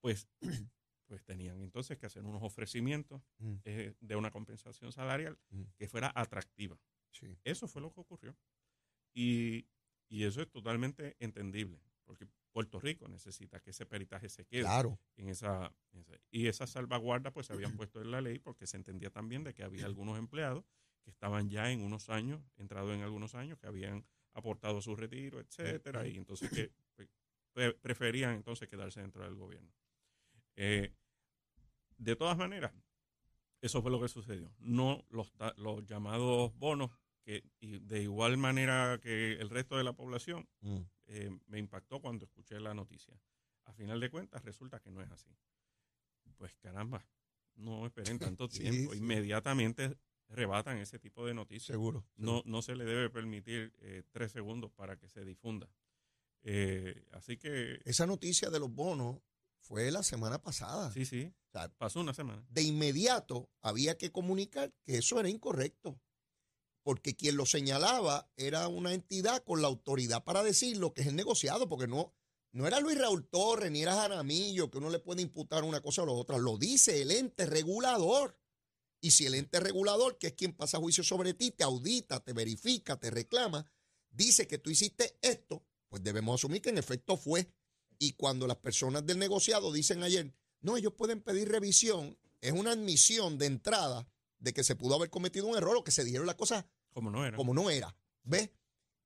pues 0.00 0.28
pues 1.06 1.22
tenían 1.24 1.60
entonces 1.62 1.98
que 1.98 2.06
hacer 2.06 2.24
unos 2.24 2.42
ofrecimientos 2.42 3.22
mm. 3.38 3.54
eh, 3.64 3.94
de 4.00 4.16
una 4.16 4.30
compensación 4.30 4.92
salarial 4.92 5.38
mm. 5.50 5.62
que 5.76 5.88
fuera 5.88 6.12
atractiva. 6.14 6.78
Eso 7.44 7.68
fue 7.68 7.80
lo 7.80 7.92
que 7.92 8.00
ocurrió. 8.00 8.36
Y, 9.14 9.68
eso 10.10 10.42
es 10.42 10.50
totalmente 10.50 11.16
entendible, 11.18 11.80
porque 12.04 12.26
Puerto 12.52 12.78
Rico 12.78 13.08
necesita 13.08 13.60
que 13.60 13.70
ese 13.70 13.84
peritaje 13.84 14.28
se 14.28 14.44
quede 14.44 14.66
en, 15.16 15.28
esa, 15.28 15.72
Y 16.30 16.46
esa 16.46 16.66
salvaguarda 16.66 17.32
pues 17.32 17.46
se 17.46 17.52
habían 17.52 17.72
puesto 17.76 18.00
en 18.00 18.10
la 18.10 18.20
ley 18.20 18.38
porque 18.38 18.66
se 18.66 18.76
entendía 18.76 19.10
también 19.10 19.42
de 19.42 19.54
que 19.54 19.64
había 19.64 19.86
algunos 19.86 20.18
empleados 20.18 20.64
que 21.02 21.10
estaban 21.10 21.50
ya 21.50 21.70
en 21.70 21.82
unos 21.82 22.10
años, 22.10 22.42
entrados 22.56 22.94
en 22.94 23.02
algunos 23.02 23.34
años, 23.34 23.58
que 23.58 23.66
habían 23.66 24.06
aportado 24.34 24.82
su 24.82 24.94
retiro, 24.94 25.40
etcétera, 25.40 26.06
y 26.06 26.16
entonces 26.16 26.50
que 26.50 26.72
pues, 27.52 27.74
preferían 27.80 28.34
entonces 28.34 28.68
quedarse 28.68 29.00
dentro 29.00 29.24
del 29.24 29.34
gobierno. 29.34 29.72
Eh, 30.56 30.92
de 31.96 32.16
todas 32.16 32.36
maneras, 32.36 32.72
eso 33.60 33.80
fue 33.80 33.90
lo 33.90 34.00
que 34.00 34.08
sucedió. 34.08 34.52
No 34.58 35.04
los, 35.08 35.32
los 35.56 35.86
llamados 35.86 36.54
bonos, 36.58 36.90
que 37.22 37.44
y 37.60 37.78
de 37.78 38.02
igual 38.02 38.36
manera 38.36 38.98
que 39.00 39.32
el 39.32 39.48
resto 39.48 39.78
de 39.78 39.84
la 39.84 39.94
población, 39.94 40.46
mm. 40.60 40.80
eh, 41.06 41.38
me 41.46 41.58
impactó 41.58 42.00
cuando 42.00 42.24
escuché 42.26 42.60
la 42.60 42.74
noticia. 42.74 43.18
A 43.64 43.72
final 43.72 44.00
de 44.00 44.10
cuentas, 44.10 44.44
resulta 44.44 44.80
que 44.80 44.90
no 44.90 45.00
es 45.00 45.10
así. 45.10 45.30
Pues 46.36 46.54
caramba, 46.56 47.06
no 47.54 47.86
esperen 47.86 48.18
tanto 48.18 48.48
tiempo. 48.48 48.94
Inmediatamente 48.94 49.96
rebatan 50.34 50.78
ese 50.78 50.98
tipo 50.98 51.26
de 51.26 51.34
noticias. 51.34 51.74
Seguro. 51.74 52.04
No, 52.16 52.42
no 52.44 52.62
se 52.62 52.76
le 52.76 52.84
debe 52.84 53.10
permitir 53.10 53.72
eh, 53.80 54.02
tres 54.10 54.32
segundos 54.32 54.70
para 54.72 54.98
que 54.98 55.08
se 55.08 55.24
difunda. 55.24 55.68
así 57.12 57.36
que... 57.36 57.80
Esa 57.84 58.06
noticia 58.06 58.50
de 58.50 58.60
los 58.60 58.70
bonos 58.70 59.20
fue 59.64 59.90
la 59.90 60.02
semana 60.02 60.40
pasada. 60.40 60.92
Sí, 60.92 61.06
sí. 61.06 61.32
pasó 61.78 62.00
una 62.00 62.12
semana. 62.12 62.44
De 62.50 62.62
inmediato 62.62 63.50
había 63.62 63.96
que 63.96 64.12
comunicar 64.12 64.72
que 64.84 64.98
eso 64.98 65.18
era 65.18 65.28
incorrecto. 65.28 65.98
Porque 66.82 67.16
quien 67.16 67.36
lo 67.36 67.46
señalaba 67.46 68.30
era 68.36 68.68
una 68.68 68.92
entidad 68.92 69.42
con 69.42 69.62
la 69.62 69.68
autoridad 69.68 70.22
para 70.22 70.42
decir 70.42 70.76
lo 70.76 70.92
que 70.92 71.00
es 71.00 71.06
el 71.08 71.16
negociado, 71.16 71.66
porque 71.66 71.86
no, 71.86 72.12
no 72.52 72.66
era 72.66 72.78
Luis 72.78 72.98
Raúl 72.98 73.26
Torres 73.26 73.70
ni 73.72 73.80
era 73.80 73.94
Jaramillo, 73.94 74.70
que 74.70 74.78
uno 74.78 74.90
le 74.90 74.98
puede 74.98 75.22
imputar 75.22 75.64
una 75.64 75.80
cosa 75.80 76.02
o 76.02 76.06
la 76.06 76.12
otra. 76.12 76.36
Lo 76.36 76.58
dice 76.58 77.00
el 77.00 77.10
ente 77.10 77.46
regulador. 77.46 78.38
Y 79.04 79.10
si 79.10 79.26
el 79.26 79.34
ente 79.34 79.60
regulador, 79.60 80.16
que 80.16 80.28
es 80.28 80.32
quien 80.32 80.54
pasa 80.54 80.78
juicio 80.78 81.04
sobre 81.04 81.34
ti, 81.34 81.50
te 81.50 81.62
audita, 81.62 82.20
te 82.20 82.32
verifica, 82.32 82.98
te 82.98 83.10
reclama, 83.10 83.70
dice 84.10 84.48
que 84.48 84.56
tú 84.56 84.70
hiciste 84.70 85.18
esto, 85.20 85.62
pues 85.90 86.02
debemos 86.02 86.40
asumir 86.40 86.62
que 86.62 86.70
en 86.70 86.78
efecto 86.78 87.18
fue 87.18 87.46
y 87.98 88.14
cuando 88.14 88.46
las 88.46 88.56
personas 88.56 89.04
del 89.04 89.18
negociado 89.18 89.74
dicen 89.74 90.02
ayer, 90.04 90.32
no, 90.62 90.78
ellos 90.78 90.94
pueden 90.94 91.20
pedir 91.20 91.50
revisión, 91.50 92.16
es 92.40 92.52
una 92.52 92.72
admisión 92.72 93.36
de 93.36 93.44
entrada 93.44 94.08
de 94.38 94.54
que 94.54 94.64
se 94.64 94.74
pudo 94.74 94.94
haber 94.94 95.10
cometido 95.10 95.48
un 95.48 95.58
error 95.58 95.76
o 95.76 95.84
que 95.84 95.90
se 95.90 96.02
dijeron 96.02 96.26
las 96.26 96.36
cosas 96.36 96.64
como 96.90 97.10
no 97.10 97.26
era. 97.26 97.36
Como 97.36 97.52
no 97.52 97.68
era. 97.68 97.94
¿Ves? 98.22 98.52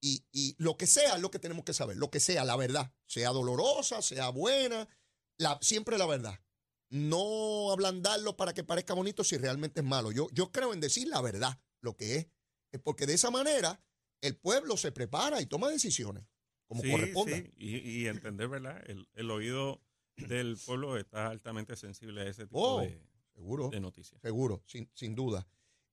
Y, 0.01 0.25
y, 0.31 0.55
lo 0.59 0.77
que 0.77 0.87
sea 0.87 1.17
es 1.17 1.21
lo 1.21 1.33
que 1.33 1.41
tenemos 1.41 1.65
que 1.65 1.75
saber, 1.75 1.97
lo 1.97 2.09
que 2.09 2.21
sea, 2.21 2.45
la 2.45 2.55
verdad, 2.55 2.93
sea 3.07 3.31
dolorosa, 3.31 4.01
sea 4.01 4.29
buena, 4.29 4.89
la, 5.39 5.59
siempre 5.61 5.99
la 5.99 6.07
verdad. 6.07 6.39
No 6.91 7.71
ablandarlo 7.71 8.37
para 8.37 8.55
que 8.55 8.65
parezca 8.65 8.95
bonito 8.95 9.25
si 9.25 9.37
realmente 9.37 9.81
es 9.81 9.87
malo. 9.87 10.11
Yo, 10.11 10.29
yo 10.33 10.51
creo 10.51 10.73
en 10.73 10.81
decir 10.81 11.09
la 11.09 11.21
verdad, 11.21 11.61
lo 11.81 11.97
que 11.97 12.17
es. 12.17 12.27
es 12.73 12.81
porque 12.81 13.07
de 13.07 13.15
esa 13.15 13.31
manera 13.31 13.83
el 14.21 14.37
pueblo 14.37 14.77
se 14.77 14.93
prepara 14.93 15.41
y 15.41 15.47
toma 15.47 15.69
decisiones 15.69 16.25
como 16.69 16.83
corresponde. 16.83 17.53
Y, 17.57 18.07
entender, 18.07 18.49
¿verdad? 18.49 18.83
El, 18.87 19.31
oído 19.31 19.83
del 20.17 20.57
pueblo 20.65 20.99
está 20.99 21.29
altamente 21.29 21.77
sensible 21.77 22.23
a 22.23 22.27
ese 22.27 22.47
tipo 22.47 22.61
oh, 22.61 22.81
de, 22.83 23.01
seguro, 23.35 23.71
de 23.71 23.81
noticias. 23.81 24.21
Seguro, 24.21 24.63
sin, 24.67 24.91
sin 24.95 25.15
duda. 25.15 25.49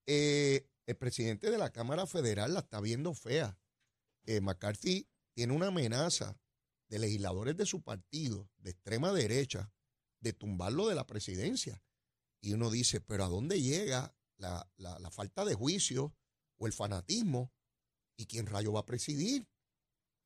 Eh, 0.05 0.67
el 0.85 0.97
presidente 0.97 1.49
de 1.49 1.57
la 1.57 1.71
Cámara 1.71 2.05
Federal 2.05 2.53
la 2.53 2.59
está 2.59 2.81
viendo 2.81 3.13
fea. 3.13 3.57
Eh, 4.25 4.41
McCarthy 4.41 5.07
tiene 5.33 5.53
una 5.53 5.67
amenaza 5.67 6.37
de 6.89 6.99
legisladores 6.99 7.55
de 7.57 7.65
su 7.65 7.81
partido, 7.81 8.49
de 8.57 8.71
extrema 8.71 9.11
derecha, 9.13 9.71
de 10.19 10.33
tumbarlo 10.33 10.87
de 10.87 10.95
la 10.95 11.07
presidencia. 11.07 11.83
Y 12.41 12.53
uno 12.53 12.69
dice, 12.69 13.01
pero 13.01 13.25
¿a 13.25 13.29
dónde 13.29 13.61
llega 13.61 14.15
la, 14.37 14.69
la 14.77 15.11
falta 15.11 15.45
de 15.45 15.55
juicio 15.55 16.15
o 16.57 16.67
el 16.67 16.73
fanatismo? 16.73 17.51
¿Y 18.17 18.25
quién 18.27 18.45
rayo 18.45 18.71
va 18.71 18.81
a 18.81 18.85
presidir? 18.85 19.47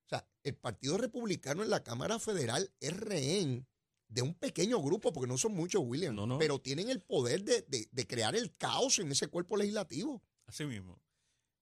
O 0.06 0.10
sea, 0.10 0.28
el 0.44 0.56
Partido 0.56 0.98
Republicano 0.98 1.64
en 1.64 1.70
la 1.70 1.84
Cámara 1.84 2.20
Federal 2.20 2.74
es 2.80 2.98
rehén 2.98 3.68
de 4.10 4.24
un 4.24 4.34
pequeño 4.34 4.82
grupo, 4.82 5.14
porque 5.14 5.28
no 5.28 5.38
son 5.38 5.54
muchos, 5.54 5.84
William, 5.86 6.18
pero 6.40 6.60
tienen 6.60 6.90
el 6.90 7.00
poder 7.00 7.44
de, 7.44 8.08
crear 8.08 8.36
el 8.36 8.56
caos 8.56 9.00
en 9.00 9.12
ese 9.12 9.28
cuerpo 9.28 9.56
legislativo. 9.56 10.24
Así 10.48 10.66
mismo. 10.66 11.00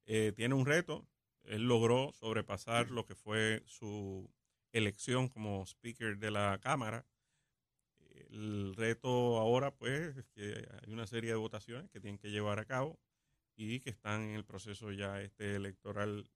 Eh, 0.05 0.31
tiene 0.33 0.55
un 0.55 0.65
reto. 0.65 1.05
Él 1.43 1.63
logró 1.63 2.13
sobrepasar 2.13 2.89
lo 2.89 3.05
que 3.05 3.15
fue 3.15 3.63
su 3.65 4.29
elección 4.71 5.27
como 5.27 5.65
speaker 5.65 6.17
de 6.17 6.31
la 6.31 6.57
Cámara. 6.61 7.05
El 8.37 8.75
reto 8.75 9.39
ahora, 9.39 9.71
pues, 9.71 10.15
es 10.15 10.27
que 10.27 10.67
hay 10.83 10.93
una 10.93 11.07
serie 11.07 11.31
de 11.31 11.37
votaciones 11.37 11.89
que 11.89 11.99
tienen 11.99 12.19
que 12.19 12.29
llevar 12.29 12.59
a 12.59 12.65
cabo 12.65 12.99
y 13.55 13.79
que 13.79 13.89
están 13.89 14.21
en 14.21 14.35
el 14.35 14.45
proceso 14.45 14.91
ya 14.91 15.19
este 15.23 15.55
electoral 15.55 16.29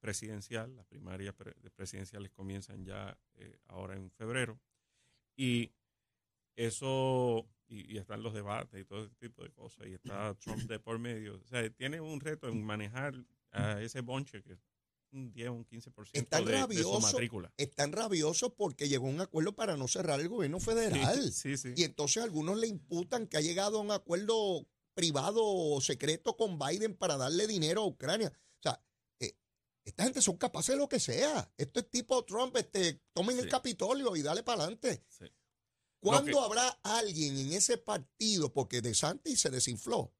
presidencial, 0.00 0.74
las 0.74 0.84
primarias 0.86 1.34
pre- 1.34 1.54
presidenciales 1.76 2.32
comienzan 2.32 2.84
ya 2.84 3.16
eh, 3.36 3.56
ahora 3.66 3.94
en 3.94 4.10
febrero, 4.10 4.58
y 5.36 5.72
eso, 6.56 7.48
y, 7.68 7.96
están 7.98 8.24
los 8.24 8.34
debates 8.34 8.80
y 8.80 8.84
todo 8.84 9.04
ese 9.04 9.14
tipo 9.14 9.44
de 9.44 9.50
cosas, 9.50 9.86
y 9.86 9.94
está 9.94 10.34
Trump 10.34 10.62
de 10.62 10.80
por 10.80 10.98
medio, 10.98 11.36
o 11.36 11.46
sea, 11.46 11.70
tiene 11.70 12.00
un 12.00 12.18
reto 12.18 12.48
en 12.48 12.64
manejar 12.64 13.14
a 13.52 13.80
ese 13.80 14.00
bonche 14.00 14.42
que 14.42 14.58
un 15.12 15.32
10 15.32 15.48
o 15.48 15.52
un 15.54 15.66
15% 15.66 16.10
Están 16.12 16.44
de, 16.44 16.66
de 16.66 16.82
su 16.82 17.00
matrícula. 17.00 17.52
Están 17.56 17.92
rabiosos 17.92 18.52
porque 18.56 18.88
llegó 18.88 19.06
a 19.06 19.10
un 19.10 19.20
acuerdo 19.20 19.54
para 19.54 19.76
no 19.76 19.88
cerrar 19.88 20.20
el 20.20 20.28
gobierno 20.28 20.60
federal. 20.60 21.32
Sí, 21.32 21.56
sí. 21.56 21.72
Y 21.76 21.84
entonces 21.84 22.22
algunos 22.22 22.58
le 22.58 22.66
imputan 22.66 23.26
que 23.26 23.36
ha 23.36 23.40
llegado 23.40 23.78
a 23.78 23.82
un 23.82 23.90
acuerdo 23.90 24.66
privado 24.94 25.44
o 25.44 25.80
secreto 25.80 26.36
con 26.36 26.58
Biden 26.58 26.96
para 26.96 27.16
darle 27.16 27.46
dinero 27.46 27.82
a 27.82 27.86
Ucrania. 27.86 28.32
O 28.58 28.62
sea, 28.62 28.82
eh, 29.20 29.36
esta 29.84 30.04
gente 30.04 30.20
son 30.20 30.36
capaces 30.36 30.74
de 30.74 30.78
lo 30.78 30.88
que 30.88 30.98
sea. 30.98 31.52
Esto 31.56 31.80
es 31.80 31.90
tipo 31.90 32.24
Trump, 32.24 32.56
este, 32.56 33.00
tomen 33.12 33.38
el. 33.38 33.48
Capitolio 33.48 34.16
y 34.16 34.22
dale 34.22 34.42
para 34.42 34.62
adelante. 34.62 35.04
¿Cuándo 36.00 36.40
habrá 36.40 36.68
alguien 36.82 37.36
en 37.36 37.52
ese 37.52 37.78
partido? 37.78 38.52
Porque 38.52 38.80
De 38.80 38.94
Santis 38.94 39.40
se 39.40 39.50
desinfló. 39.50 40.12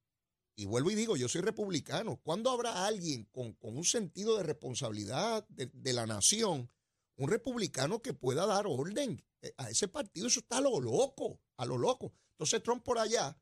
Y 0.59 0.67
vuelvo 0.67 0.91
y 0.91 0.97
digo, 0.97 1.17
yo 1.17 1.29
soy 1.29 1.41
republicano. 1.41 2.17
¿Cuándo 2.17 2.51
habrá 2.51 2.85
alguien 2.85 3.27
con, 3.27 3.53
con 3.53 3.77
un 3.77 3.85
sentido 3.85 4.37
de 4.37 4.43
responsabilidad 4.43 5.47
de, 5.49 5.67
de 5.67 5.93
la 5.93 6.05
nación, 6.05 6.69
un 7.17 7.31
republicano 7.31 8.03
que 8.03 8.13
pueda 8.13 8.45
dar 8.45 8.67
orden 8.67 9.25
eh, 9.41 9.55
a 9.57 9.71
ese 9.71 9.87
partido? 9.87 10.27
Eso 10.27 10.41
está 10.41 10.57
a 10.57 10.61
lo 10.61 10.81
loco, 10.81 11.41
a 11.59 11.65
lo 11.65 11.79
loco. 11.79 12.13
Entonces 12.33 12.61
Trump 12.61 12.83
por 12.83 12.99
allá, 12.99 13.41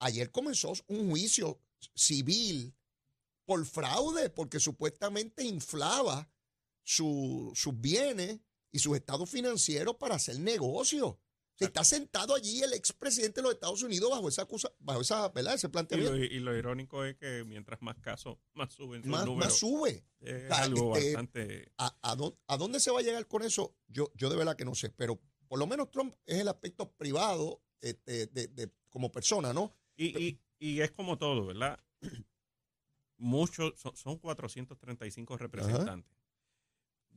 ayer 0.00 0.30
comenzó 0.30 0.72
un 0.86 1.10
juicio 1.10 1.60
civil 1.94 2.74
por 3.44 3.62
fraude, 3.66 4.30
porque 4.30 4.58
supuestamente 4.58 5.44
inflaba 5.44 6.32
su- 6.82 7.52
sus 7.54 7.78
bienes 7.78 8.40
y 8.72 8.78
sus 8.78 8.96
estados 8.96 9.28
financieros 9.28 9.96
para 9.96 10.14
hacer 10.14 10.38
negocios. 10.40 11.16
Se 11.58 11.64
está 11.64 11.82
sentado 11.82 12.34
allí 12.36 12.62
el 12.62 12.72
expresidente 12.72 13.40
de 13.40 13.42
los 13.42 13.54
Estados 13.54 13.82
Unidos 13.82 14.10
bajo 14.10 14.28
esa 14.28 14.42
acusa, 14.42 14.70
bajo 14.78 15.00
esa, 15.00 15.28
¿verdad? 15.30 15.54
Ese 15.54 15.66
Y 15.66 15.68
lo, 15.68 15.72
planteamiento. 15.72 16.16
y 16.16 16.38
lo 16.38 16.56
irónico 16.56 17.04
es 17.04 17.16
que 17.16 17.42
mientras 17.44 17.82
más 17.82 17.98
casos, 17.98 18.38
más 18.54 18.72
suben 18.72 19.02
sus 19.02 19.10
Más, 19.10 19.26
números. 19.26 19.46
más 19.50 19.58
sube. 19.58 20.04
Es 20.20 20.50
Ah, 20.52 20.62
algo 20.62 20.96
este, 20.96 21.06
bastante... 21.14 21.72
¿A, 21.78 21.96
a 22.02 22.14
dónde, 22.14 22.38
a 22.46 22.56
dónde 22.56 22.78
se 22.80 22.90
va 22.92 23.00
a 23.00 23.02
llegar 23.02 23.26
con 23.26 23.42
eso? 23.42 23.74
Yo, 23.88 24.12
yo 24.14 24.30
de 24.30 24.36
verdad 24.36 24.56
que 24.56 24.64
no 24.64 24.74
sé, 24.76 24.90
pero 24.90 25.20
por 25.48 25.58
lo 25.58 25.66
menos 25.66 25.90
Trump 25.90 26.14
es 26.26 26.38
el 26.38 26.46
aspecto 26.48 26.92
privado 26.92 27.60
este, 27.80 28.26
de, 28.28 28.46
de- 28.48 28.70
como 28.88 29.10
persona, 29.10 29.52
¿no? 29.52 29.74
Y, 29.96 30.16
y, 30.16 30.40
y 30.60 30.80
es 30.80 30.92
como 30.92 31.18
todo, 31.18 31.44
¿verdad? 31.46 31.78
Muchos, 33.16 33.72
son, 33.80 33.96
son 33.96 34.18
435 34.18 35.36
representantes. 35.38 36.17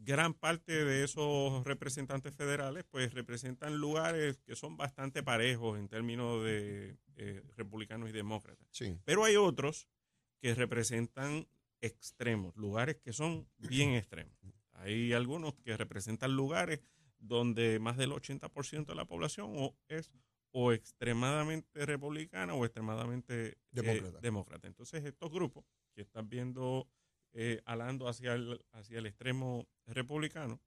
Gran 0.03 0.33
parte 0.33 0.83
de 0.83 1.03
esos 1.03 1.63
representantes 1.63 2.35
federales, 2.35 2.83
pues 2.89 3.13
representan 3.13 3.77
lugares 3.77 4.39
que 4.39 4.55
son 4.55 4.75
bastante 4.75 5.21
parejos 5.21 5.77
en 5.77 5.87
términos 5.87 6.43
de 6.43 6.97
eh, 7.17 7.43
republicanos 7.55 8.09
y 8.09 8.11
demócratas. 8.11 8.67
Sí. 8.71 8.97
Pero 9.05 9.23
hay 9.23 9.35
otros 9.35 9.87
que 10.39 10.55
representan 10.55 11.47
extremos, 11.81 12.55
lugares 12.57 12.97
que 12.97 13.13
son 13.13 13.47
bien 13.57 13.91
extremos. 13.95 14.33
Hay 14.73 15.13
algunos 15.13 15.53
que 15.55 15.77
representan 15.77 16.35
lugares 16.35 16.81
donde 17.19 17.77
más 17.79 17.97
del 17.97 18.11
80% 18.11 18.85
de 18.87 18.95
la 18.95 19.05
población 19.05 19.51
o 19.55 19.75
es 19.87 20.11
o 20.51 20.73
extremadamente 20.73 21.85
republicana 21.85 22.53
o 22.55 22.65
extremadamente 22.65 23.49
eh, 23.49 23.57
Demócrata. 23.71 24.19
demócrata. 24.19 24.67
Entonces 24.67 25.05
estos 25.05 25.31
grupos 25.31 25.63
que 25.93 26.01
están 26.01 26.27
viendo 26.27 26.87
eh, 27.33 27.61
alando 27.65 28.07
hacia 28.07 28.33
el, 28.33 28.63
hacia 28.71 28.99
el 28.99 29.05
extremo 29.05 29.67
republicano, 29.85 30.61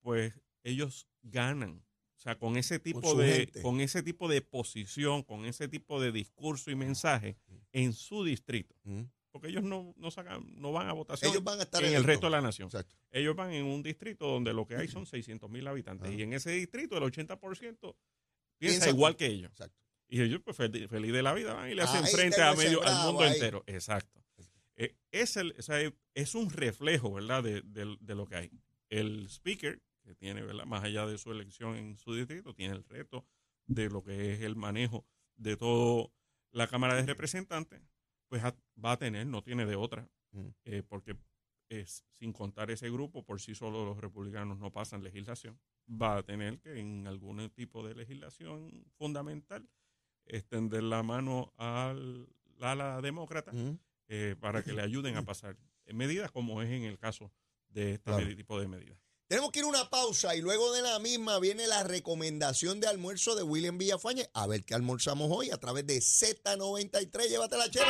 pues 0.00 0.34
ellos 0.62 1.06
ganan. 1.22 1.84
O 2.16 2.20
sea, 2.20 2.36
con 2.38 2.56
ese 2.56 2.78
tipo 2.80 3.14
de 3.14 3.32
gente. 3.32 3.62
con 3.62 3.80
ese 3.80 4.02
tipo 4.02 4.28
de 4.28 4.42
posición, 4.42 5.22
con 5.22 5.44
ese 5.44 5.68
tipo 5.68 6.00
de 6.00 6.10
discurso 6.10 6.70
y 6.70 6.74
mensaje 6.74 7.36
en 7.72 7.92
su 7.92 8.24
distrito, 8.24 8.74
Mm. 8.82 9.02
porque 9.30 9.48
ellos 9.48 9.62
no, 9.62 9.94
no 9.96 10.10
sacan, 10.10 10.44
no 10.60 10.72
van 10.72 10.88
a 10.88 10.92
votación 10.94 11.30
Ellos 11.30 11.44
van 11.44 11.60
a 11.60 11.62
estar 11.62 11.84
en 11.84 11.94
el 11.94 12.02
resto 12.02 12.26
de 12.26 12.30
la 12.32 12.40
nación. 12.40 12.66
Exacto. 12.66 12.96
Ellos 13.12 13.36
van 13.36 13.52
en 13.52 13.66
un 13.66 13.82
distrito 13.84 14.26
donde 14.26 14.52
lo 14.52 14.66
que 14.66 14.74
hay 14.76 14.88
son 14.88 15.06
600 15.06 15.48
mil 15.48 15.66
habitantes 15.68 16.10
y 16.12 16.22
en 16.22 16.32
ese 16.32 16.50
distrito 16.50 16.96
el 16.98 17.04
80% 17.04 17.38
piensa, 17.78 17.96
Piensa 18.58 18.88
igual 18.90 19.14
que 19.14 19.26
ellos. 19.26 19.50
Exacto. 19.52 19.78
Y 20.08 20.20
ellos, 20.22 20.40
pues, 20.44 20.58
fel- 20.58 20.88
feliz 20.88 21.12
de 21.12 21.22
la 21.22 21.34
vida, 21.34 21.52
van 21.54 21.70
y 21.70 21.74
le 21.74 21.82
hacen 21.82 22.04
Ahí 22.04 22.10
frente 22.10 22.42
a 22.42 22.54
medio, 22.54 22.82
al 22.82 23.06
mundo 23.06 23.22
ahí. 23.22 23.34
entero. 23.34 23.62
Exacto. 23.66 24.24
Eh, 24.80 24.96
es, 25.10 25.36
el, 25.36 25.54
o 25.58 25.62
sea, 25.62 25.78
es 26.14 26.34
un 26.34 26.50
reflejo, 26.50 27.12
¿verdad?, 27.12 27.42
de, 27.42 27.62
de- 27.62 27.96
de 28.00 28.14
lo 28.14 28.26
que 28.26 28.36
hay. 28.36 28.50
El 28.88 29.26
speaker, 29.28 29.82
que 30.04 30.14
tiene, 30.14 30.42
¿verdad?, 30.42 30.64
más 30.66 30.84
allá 30.84 31.04
de 31.06 31.18
su 31.18 31.32
elección 31.32 31.74
en 31.76 31.96
su 31.98 32.14
distrito, 32.14 32.54
tiene 32.54 32.74
el 32.76 32.84
reto 32.84 33.26
de 33.66 33.90
lo 33.90 34.02
que 34.02 34.32
es 34.34 34.40
el 34.40 34.54
manejo 34.56 35.04
de 35.36 35.56
toda 35.56 36.08
la 36.52 36.66
Cámara 36.68 36.94
de 36.94 37.04
Representantes, 37.06 37.82
pues 38.28 38.42
va 38.42 38.92
a 38.92 38.96
tener, 38.98 39.26
no 39.26 39.42
tiene 39.42 39.66
de 39.66 39.76
otra, 39.76 40.08
Mm. 40.30 40.48
eh, 40.64 40.82
porque 40.86 41.16
es, 41.70 42.04
sin 42.12 42.32
contar 42.32 42.70
ese 42.70 42.88
grupo, 42.90 43.24
por 43.24 43.40
sí 43.40 43.54
solo 43.54 43.84
los 43.84 43.98
republicanos 43.98 44.58
no 44.58 44.70
pasan 44.70 45.02
legislación, 45.02 45.58
va 45.90 46.18
a 46.18 46.22
tener 46.22 46.60
que 46.60 46.78
en 46.78 47.06
algún 47.06 47.48
tipo 47.50 47.86
de 47.86 47.94
legislación 47.94 48.84
fundamental 48.98 49.68
extender 50.26 50.82
la 50.82 51.02
mano 51.02 51.52
al 51.56 52.28
ala 52.60 53.00
demócrata 53.00 53.52
Mm. 53.52 53.78
Eh, 54.08 54.34
para 54.40 54.62
que 54.62 54.72
le 54.72 54.82
ayuden 54.82 55.16
a 55.16 55.22
pasar 55.24 55.56
medidas 55.86 56.30
como 56.30 56.60
es 56.62 56.70
en 56.70 56.84
el 56.84 56.98
caso 56.98 57.32
de 57.68 57.92
este 57.94 58.10
Claro. 58.10 58.36
tipo 58.36 58.58
de 58.60 58.68
medidas. 58.68 58.98
Tenemos 59.26 59.50
que 59.52 59.58
ir 59.58 59.66
a 59.66 59.68
una 59.68 59.90
pausa 59.90 60.34
y 60.34 60.40
luego 60.40 60.72
de 60.72 60.80
la 60.80 60.98
misma 60.98 61.38
viene 61.38 61.66
la 61.66 61.82
recomendación 61.82 62.80
de 62.80 62.86
almuerzo 62.86 63.34
de 63.36 63.42
William 63.42 63.76
Villafañe. 63.76 64.30
A 64.32 64.46
ver 64.46 64.64
qué 64.64 64.74
almorzamos 64.74 65.28
hoy 65.30 65.50
a 65.50 65.58
través 65.58 65.86
de 65.86 65.98
Z93. 65.98 67.28
Llévatela, 67.28 67.70
chero. 67.70 67.86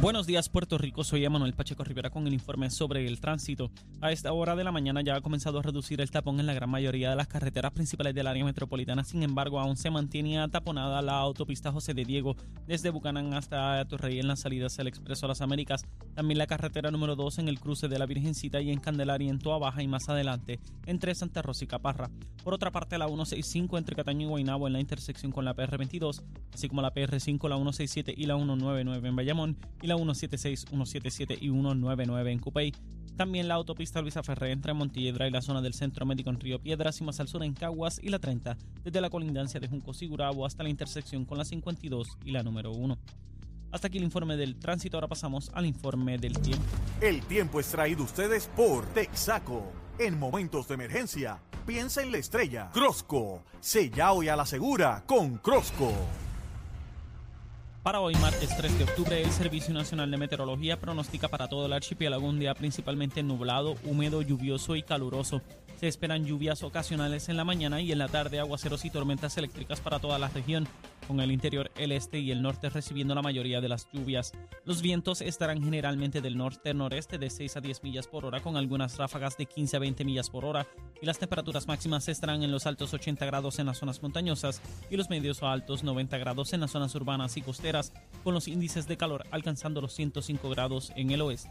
Buenos 0.00 0.28
días 0.28 0.48
Puerto 0.48 0.78
Rico, 0.78 1.02
soy 1.02 1.24
Emanuel 1.24 1.54
Pacheco 1.54 1.82
Rivera 1.82 2.08
con 2.08 2.24
el 2.24 2.32
informe 2.32 2.70
sobre 2.70 3.04
el 3.04 3.20
tránsito. 3.20 3.72
A 4.00 4.12
esta 4.12 4.32
hora 4.32 4.54
de 4.54 4.62
la 4.62 4.70
mañana 4.70 5.02
ya 5.02 5.16
ha 5.16 5.20
comenzado 5.20 5.58
a 5.58 5.62
reducir 5.62 6.00
el 6.00 6.12
tapón 6.12 6.38
en 6.38 6.46
la 6.46 6.54
gran 6.54 6.70
mayoría 6.70 7.10
de 7.10 7.16
las 7.16 7.26
carreteras 7.26 7.72
principales 7.72 8.14
del 8.14 8.28
área 8.28 8.44
metropolitana, 8.44 9.02
sin 9.02 9.24
embargo 9.24 9.58
aún 9.58 9.76
se 9.76 9.90
mantiene 9.90 10.38
ataponada 10.38 11.02
la 11.02 11.18
autopista 11.18 11.72
José 11.72 11.94
de 11.94 12.04
Diego 12.04 12.36
desde 12.68 12.90
Bucanán 12.90 13.34
hasta 13.34 13.84
Torrey 13.86 14.20
en 14.20 14.28
las 14.28 14.38
salidas 14.38 14.76
del 14.76 14.86
Expreso 14.86 15.26
a 15.26 15.30
las 15.30 15.40
Américas, 15.40 15.84
también 16.14 16.38
la 16.38 16.46
carretera 16.46 16.92
número 16.92 17.16
2 17.16 17.40
en 17.40 17.48
el 17.48 17.58
cruce 17.58 17.88
de 17.88 17.98
la 17.98 18.06
Virgencita 18.06 18.60
y 18.60 18.70
en 18.70 18.78
Candelaria 18.78 19.30
en 19.30 19.40
Toa 19.40 19.58
Baja 19.58 19.82
y 19.82 19.88
más 19.88 20.08
adelante 20.08 20.60
entre 20.86 21.12
Santa 21.16 21.42
Rosa 21.42 21.64
y 21.64 21.66
Caparra. 21.66 22.08
Por 22.44 22.54
otra 22.54 22.70
parte 22.70 22.98
la 22.98 23.08
165 23.08 23.76
entre 23.76 23.96
Cataño 23.96 24.28
y 24.28 24.30
Guaynabo 24.30 24.68
en 24.68 24.74
la 24.74 24.80
intersección 24.80 25.32
con 25.32 25.44
la 25.44 25.56
PR22, 25.56 26.22
así 26.54 26.68
como 26.68 26.82
la 26.82 26.94
PR5, 26.94 27.48
la 27.48 27.56
167 27.56 28.14
y 28.16 28.26
la 28.26 28.36
199 28.36 29.08
en 29.08 29.16
Bayamón 29.16 29.56
y 29.82 29.87
la 29.88 29.96
176, 29.96 30.66
177 30.68 31.34
y 31.34 31.48
199 31.48 32.32
en 32.32 32.38
Cupey. 32.38 32.72
También 33.16 33.48
la 33.48 33.54
autopista 33.54 34.00
Luisa 34.00 34.22
Ferré 34.22 34.52
entre 34.52 34.74
Montilledra 34.74 35.26
y 35.26 35.30
la 35.32 35.42
zona 35.42 35.60
del 35.60 35.74
Centro 35.74 36.06
Médico 36.06 36.30
en 36.30 36.38
Río 36.38 36.60
Piedras 36.60 37.00
y 37.00 37.04
más 37.04 37.18
al 37.18 37.26
sur 37.26 37.42
en 37.42 37.52
Caguas 37.52 37.98
y 38.00 38.10
la 38.10 38.20
30, 38.20 38.56
desde 38.84 39.00
la 39.00 39.10
colindancia 39.10 39.58
de 39.58 39.66
Junco 39.66 39.92
Sigurabo 39.92 40.46
hasta 40.46 40.62
la 40.62 40.68
intersección 40.68 41.24
con 41.24 41.36
la 41.36 41.44
52 41.44 42.18
y 42.24 42.30
la 42.30 42.44
número 42.44 42.70
1. 42.70 42.96
Hasta 43.72 43.88
aquí 43.88 43.98
el 43.98 44.04
informe 44.04 44.36
del 44.36 44.56
tránsito, 44.58 44.96
ahora 44.96 45.08
pasamos 45.08 45.50
al 45.52 45.66
informe 45.66 46.16
del 46.16 46.38
tiempo. 46.38 46.64
El 47.00 47.20
tiempo 47.22 47.60
es 47.60 47.68
traído 47.68 48.04
ustedes 48.04 48.48
por 48.56 48.86
Texaco. 48.94 49.72
En 49.98 50.18
momentos 50.18 50.68
de 50.68 50.74
emergencia, 50.74 51.42
piensa 51.66 52.02
en 52.02 52.12
la 52.12 52.18
estrella. 52.18 52.70
Crosco, 52.72 53.42
sella 53.60 54.12
hoy 54.12 54.28
a 54.28 54.36
la 54.36 54.46
segura 54.46 55.02
con 55.06 55.38
Crosco. 55.38 55.92
Para 57.82 58.00
hoy, 58.00 58.14
martes 58.16 58.54
3 58.56 58.76
de 58.76 58.84
octubre, 58.84 59.22
el 59.22 59.30
Servicio 59.30 59.72
Nacional 59.72 60.10
de 60.10 60.16
Meteorología 60.16 60.78
pronostica 60.78 61.28
para 61.28 61.48
todo 61.48 61.66
el 61.66 61.72
archipiélago 61.72 62.26
un 62.26 62.38
día 62.38 62.54
principalmente 62.54 63.22
nublado, 63.22 63.76
húmedo, 63.84 64.20
lluvioso 64.20 64.76
y 64.76 64.82
caluroso. 64.82 65.40
Se 65.78 65.86
esperan 65.86 66.26
lluvias 66.26 66.64
ocasionales 66.64 67.28
en 67.28 67.36
la 67.36 67.44
mañana 67.44 67.80
y 67.80 67.92
en 67.92 67.98
la 67.98 68.08
tarde 68.08 68.40
aguaceros 68.40 68.84
y 68.84 68.90
tormentas 68.90 69.38
eléctricas 69.38 69.80
para 69.80 70.00
toda 70.00 70.18
la 70.18 70.28
región, 70.28 70.66
con 71.08 71.20
el 71.20 71.32
interior, 71.32 71.72
el 71.76 71.90
este 71.90 72.20
y 72.20 72.30
el 72.30 72.42
norte 72.42 72.68
recibiendo 72.68 73.14
la 73.14 73.22
mayoría 73.22 73.60
de 73.60 73.68
las 73.68 73.88
lluvias. 73.92 74.32
Los 74.64 74.82
vientos 74.82 75.22
estarán 75.22 75.64
generalmente 75.64 76.20
del 76.20 76.36
norte-noreste 76.36 77.18
de 77.18 77.30
6 77.30 77.56
a 77.56 77.60
10 77.60 77.82
millas 77.82 78.06
por 78.06 78.26
hora, 78.26 78.40
con 78.40 78.56
algunas 78.56 78.98
ráfagas 78.98 79.36
de 79.38 79.46
15 79.46 79.76
a 79.76 79.80
20 79.80 80.04
millas 80.04 80.28
por 80.28 80.44
hora, 80.44 80.66
y 81.00 81.06
las 81.06 81.18
temperaturas 81.18 81.66
máximas 81.66 82.06
estarán 82.08 82.42
en 82.42 82.52
los 82.52 82.66
altos 82.66 82.92
80 82.92 83.24
grados 83.24 83.58
en 83.58 83.66
las 83.66 83.78
zonas 83.78 84.02
montañosas 84.02 84.60
y 84.90 84.96
los 84.96 85.08
medios 85.08 85.42
o 85.42 85.48
altos 85.48 85.82
90 85.82 86.18
grados 86.18 86.52
en 86.52 86.60
las 86.60 86.70
zonas 86.70 86.94
urbanas 86.94 87.36
y 87.36 87.42
costeras, 87.42 87.92
con 88.22 88.34
los 88.34 88.46
índices 88.46 88.86
de 88.86 88.98
calor 88.98 89.24
alcanzando 89.30 89.80
los 89.80 89.94
105 89.94 90.50
grados 90.50 90.92
en 90.94 91.10
el 91.10 91.22
oeste. 91.22 91.50